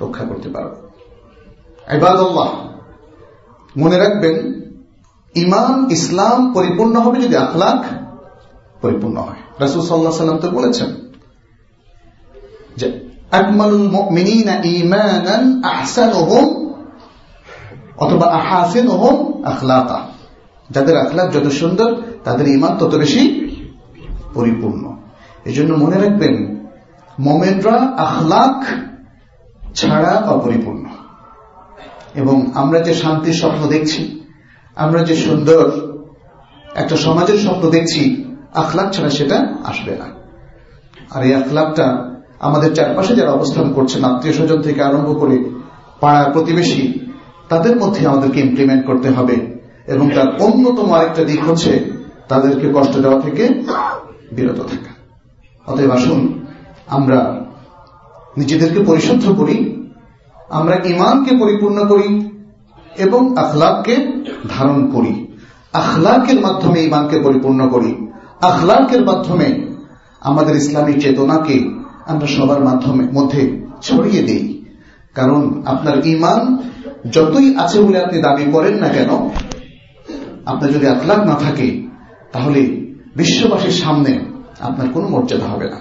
[0.00, 0.74] রক্ষা করতে পারব।
[1.88, 2.50] এবাদল্লাহ
[3.76, 4.62] মনে রাখবেন
[5.34, 7.84] ইমান ইসলাম পরিপূর্ণ হবে যদি আখলাখ
[8.80, 10.94] পরিপূর্ণ হয়। রাসুল সাল্লাহ সাল্লাম তো বলেছেন
[12.76, 16.68] যে, আকমালুল মুমিনিনা ঈমানান আহসানুহুম
[17.98, 20.17] অথবা আহাসিনুহুম আখলাকা
[20.70, 23.50] যাদের আখলাক যত সুন্দর, তাদের ইমান তত বেশি
[24.34, 24.96] পরিপূর্ণ।
[25.44, 26.66] এই জন্য মনে রাখবেন,
[27.18, 28.64] মোমেনরা আখলাখ
[29.74, 30.84] ছাড়া অপরিপূর্ণ।
[32.14, 34.20] এবং আমরা যে শান্তির স্বপ্ন দেখছি,
[34.76, 35.72] আমরা যে সুন্দর
[36.74, 40.04] একটা সমাজের স্বপ্ন দেখছি, আখলাক ছাড়া সেটা আসবে না।
[41.10, 45.50] আর এই আখলাকটা আমাদের চারপাশে যারা অবস্থান করছেন আত্মীয় স্বজন থেকে আরম্ভ করে
[46.00, 46.92] পাড়া প্রতিবেশী,
[47.48, 49.57] তাদের মধ্যে আমাদেরকে ইমপ্লিমেন্ট করতে হবে।
[49.88, 51.72] এবং তার অন্যতম আরেকটা দিক হচ্ছে
[52.28, 53.44] তাদেরকে কষ্ট দেওয়া থেকে
[54.32, 54.90] বিরত থাকা।
[55.72, 56.20] অতএব আসুন,
[56.86, 57.18] আমরা
[58.36, 59.56] নিজেদেরকে পরিশুদ্ধ করি,
[60.48, 62.08] আমরা ইমানকে পরিপূর্ণ করি
[62.96, 63.94] এবং আখলাককে
[64.48, 65.14] ধারণ করি।
[65.72, 67.90] আখলাকের মাধ্যমে ইমানকে পরিপূর্ণ করি।
[68.40, 69.48] আখলাকের মাধ্যমে
[70.20, 71.56] আমাদের ইসলামী চেতনাকে
[72.06, 73.42] আমরা সবার মাধ্যমে, মধ্যে
[73.82, 74.64] ছড়িয়ে দিই।
[75.14, 76.40] কারণ আপনার ইমান
[77.10, 79.10] যতই আছে বলে আপনি দাবি করেন না কেন
[80.50, 81.68] আপনার যদি আখলাক না থাকে,
[82.32, 82.60] তাহলে
[83.16, 84.12] বিশ্ববাসীর সামনে
[84.60, 85.80] আপনার কোনো মর্যাদা হবে না।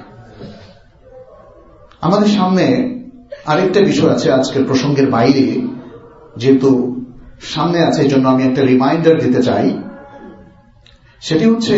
[2.01, 2.65] আমাদের সামনে
[3.45, 5.45] আরেকটা বিষয় আছে আজকের প্রসঙ্গের বাইরে,
[6.38, 6.70] যেহেতু
[7.53, 9.68] সামনে আছে এই জন্য আমি একটা রিমাইন্ডার দিতে চাই।
[11.22, 11.76] সেটি হচ্ছে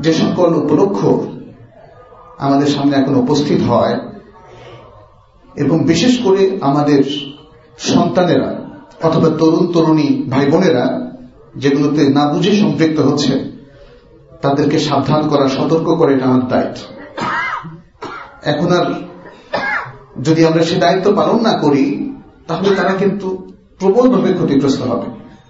[0.00, 1.00] যে সকল উপলক্ষ
[2.38, 3.96] আমাদের সামনে এখন উপস্থিত হয়,
[5.56, 7.02] এবং বিশেষ করে আমাদের
[7.78, 8.50] সন্তানেরা,
[9.02, 10.86] অথবা তরুণ তরুণী ভাই বোনেরা
[11.56, 13.44] যেগুলোতে না বুঝে সম্পৃক্ত হচ্ছে,
[14.42, 16.80] তাদেরকে সাবধান করা, সতর্ক করে এটা আমার দায়িত্ব।
[18.42, 18.84] এখন আর
[20.22, 22.14] যদি আমরা সে দায়িত্ব পালন না করি,
[22.46, 25.06] তাহলে তারা কিন্তু প্রবলভাবে ক্ষতিগ্রস্ত হবে।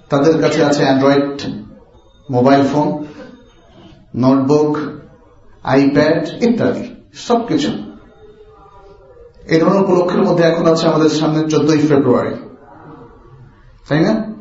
[0.08, 1.42] তাদের কাছে আছে Android
[2.30, 3.04] mobile phone
[4.16, 4.78] notebook
[5.62, 7.68] iPad ইত্যাদি, সবকিছু।
[9.48, 12.34] এই ধরনের উপলক্ষের মধ্যে এখন আছে আমাদের সামনে চোদ্দই ফেব্রুয়ারি।
[13.88, 14.31] তাই না?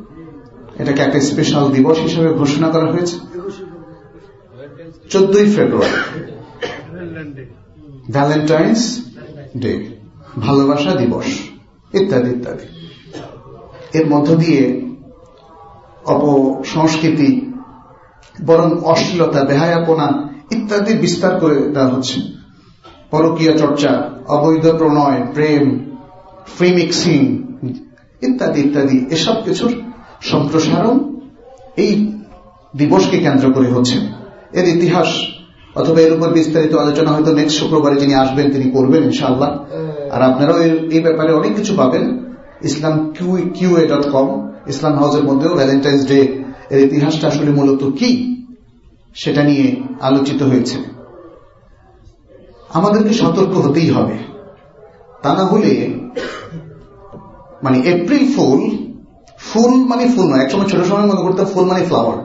[0.78, 3.16] এটাকে একটা স্পেশাল দিবস হিসেবে ঘোষণা করা হয়েছে।
[5.10, 5.98] চোদ্দই ফেব্রুয়ারি।
[8.10, 9.04] ভ্যালেন্টাইন্স
[9.56, 9.72] ডে
[10.38, 11.24] ভালোবাসা দিবস,
[11.94, 12.66] ইত্যাদি ইত্যাদি।
[13.98, 14.62] এর মধ্য দিয়ে
[16.04, 17.52] অপসংস্কৃতি,
[18.44, 20.08] বরং অশ্লীলতা, বেহায়াপনা
[20.50, 22.20] ইত্যাদি বিস্তার করে দেওয়া হচ্ছে।
[23.10, 23.92] পরকীয় চর্চা,
[24.28, 25.64] অবৈধ প্রণয়, প্রেম
[26.56, 27.20] ফ্রি মিক্সিং
[28.22, 29.72] ইত্যাদি ইত্যাদি। এসব কিছুর
[30.30, 30.96] সম্প্রসারণ
[31.84, 31.92] এই
[32.76, 33.96] দিবসকে কেন্দ্র করে হচ্ছে।
[34.58, 35.08] এর ইতিহাস
[35.80, 39.50] অথবা এর উপর বিস্তারিত আলোচনা হয়তো নেক্সট শুক্রবারে যিনি আসবেন তিনি করবেন ইনশাআল্লাহ।
[40.14, 40.58] আর আপনারাও
[40.96, 42.04] এই ব্যাপারে অনেক কিছু পাবেন।
[42.68, 42.94] Islam
[43.56, 44.28] Q A dot com
[44.66, 46.20] ইসলাম হাউসের মধ্যেও ভ্যালেন্টাইন্স ডে
[46.70, 48.10] এর ইতিহাসটা আসলে মূলত কি
[49.14, 49.66] সেটা নিয়ে
[50.00, 50.76] আলোচিত হয়েছে।
[52.78, 54.16] আমাদেরকে সতর্ক হতেই হবে।
[55.22, 55.72] তা না হলে
[57.62, 58.60] মানে এপ্রিল ফুল
[59.50, 62.18] ফুল মানে ফুল নয়। একসময় ছোট সময় মনে করতাম ফুল মানে ফ্লাওয়ার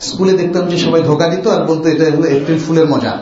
[0.00, 3.14] স্কুলে দেখতাম যে সবাই ধোকা দিত আর বলতো, এটা হলো এপ্রিল ফুলের মজা।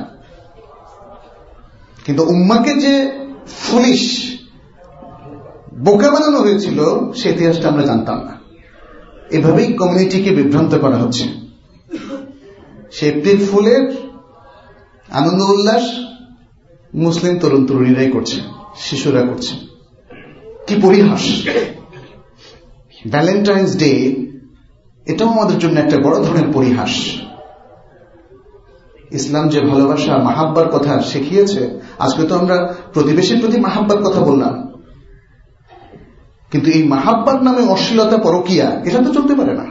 [2.04, 2.94] কিন্তু উম্মাকে যে
[3.60, 4.02] ফুলিশ
[5.78, 6.78] বোকা বানানো হয়েছিল,
[7.14, 8.34] সে ইতিহাসটা আমরা জানতাম না।
[9.30, 11.24] এভাবেই কমিউনিটিকে বিভ্রান্ত করা হচ্ছে।
[12.92, 13.82] সে এপ্রিল ফুলের
[15.08, 15.84] আনন্দ উল্লাস
[16.94, 18.40] মুসলিম তরুণ তরুণীরাই করছে,
[18.76, 19.75] শিশুরা করছে।
[20.66, 21.48] কি পরিহাস?
[23.10, 24.16] ভ্যালেন্টাইন্স ডে
[25.06, 27.20] এটাও আমাদের জন্য একটা বড় ধরনের পরিহাস।
[29.10, 34.72] ইসলাম যে ভালোবাসা, মাহাব্বার কথা শিখিয়েছে, আজকে তো আমরা প্রতিবেশীর প্রতি মাহাব্বার কথা বললাম।
[36.50, 39.64] কিন্তু এই মাহাব্বার নামে অশ্লীলতা পরকিয়া, এটা তো চলতে পারে না।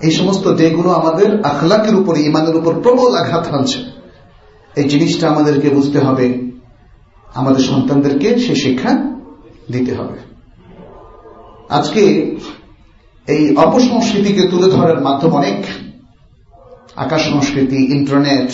[0.00, 3.78] এই সমস্ত ডেগুলো আমাদের আখলাকের উপর ইমানের উপর প্রবল আঘাত হানছে।
[4.76, 6.49] এই জিনিসটা আমাদেরকে বুঝতে হবে।
[7.34, 8.90] আমাদের সন্তানদেরকে সে শিক্ষা
[9.70, 10.18] দিতে হবে।
[11.68, 12.00] আজকে
[13.26, 15.64] এই অপসংস্কৃতিকে তুলে ধরার মাধ্যম অনেক।
[16.96, 18.50] আকাশ সংস্কৃতি, ইন্টারনেট,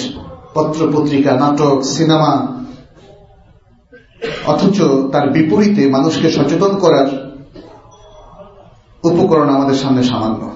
[0.54, 2.62] পত্র পত্রিকা, নাটক, সিনেমা,
[4.46, 7.36] অথচ তার বিপরীতে মানুষকে সচেতন করার
[9.04, 10.50] উপকরণ আমাদের সামনে সামান্য।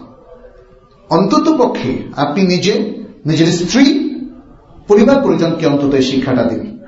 [1.11, 4.11] অন্তত পক্ষে আপনি নিজে, নিজের স্ত্রী,
[4.89, 6.79] পরিবার পরিজনকে অন্তত এই শিক্ষাটা দিন।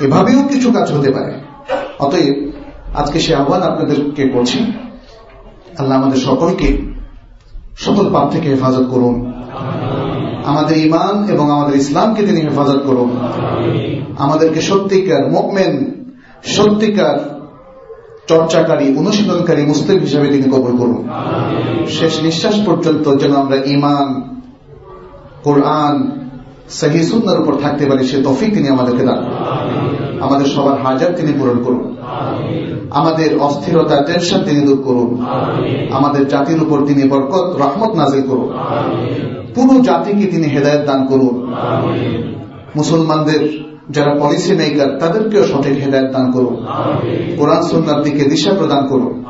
[0.00, 1.32] এভাবেও কিছু কাজ হতে পারে।
[1.98, 2.50] অতএব,
[2.94, 4.58] আজকে সে আহ্বান আপনাদেরকে করছি।
[5.78, 6.78] আল্লাহ আমাদের সকলকে
[7.78, 9.32] সকল পাপ থেকে হেফাজত করুন।
[10.44, 13.16] আমাদের ইমান এবং আমাদের ইসলামকে তিনি হেফাজত করুন।
[14.18, 15.94] আমাদেরকে সত্যিকার মোকমেন
[16.44, 17.38] সত্যিকার
[18.26, 21.08] চর্চাকারী, অনুশীলনকারী মুস্তিক হিসাবে তিনি কবর করুন।
[21.88, 24.36] শেষ নিঃশ্বাস পর্যন্ত যেন আমরা ইমান
[25.42, 26.10] কোরআন
[26.70, 29.24] সহি সুন্দর উপর থাকতে পারি সে তফিক তিনি আমাদেরকে দান
[30.20, 31.96] আমাদের সবার হাজার তিনি পূরণ করুন।
[32.90, 35.26] আমাদের অস্থিরতা টেনশন তিনি দূর করুন।
[35.90, 38.48] আমাদের জাতির উপর তিনি বরকত রহমত নাজিল করুন।
[39.54, 41.52] পুরো জাতিকে তিনি হেদায়ত দান করুন।
[42.76, 46.66] মুসলমানদের যারা পলিসি মেকার তাদেরকেও সঠিক হেদায়ত দান করুন।
[47.36, 49.24] কোরআন সন্ন্যার দিকে দিশা প্রদান করুন।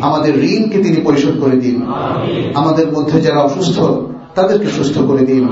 [0.00, 1.86] আমাদের ঋণকে তিনি পরিশোধ করে দিন।
[2.54, 3.80] আমাদের মধ্যে যারা অসুস্থ
[4.34, 5.48] তাদেরকে সুস্থ করে দিন।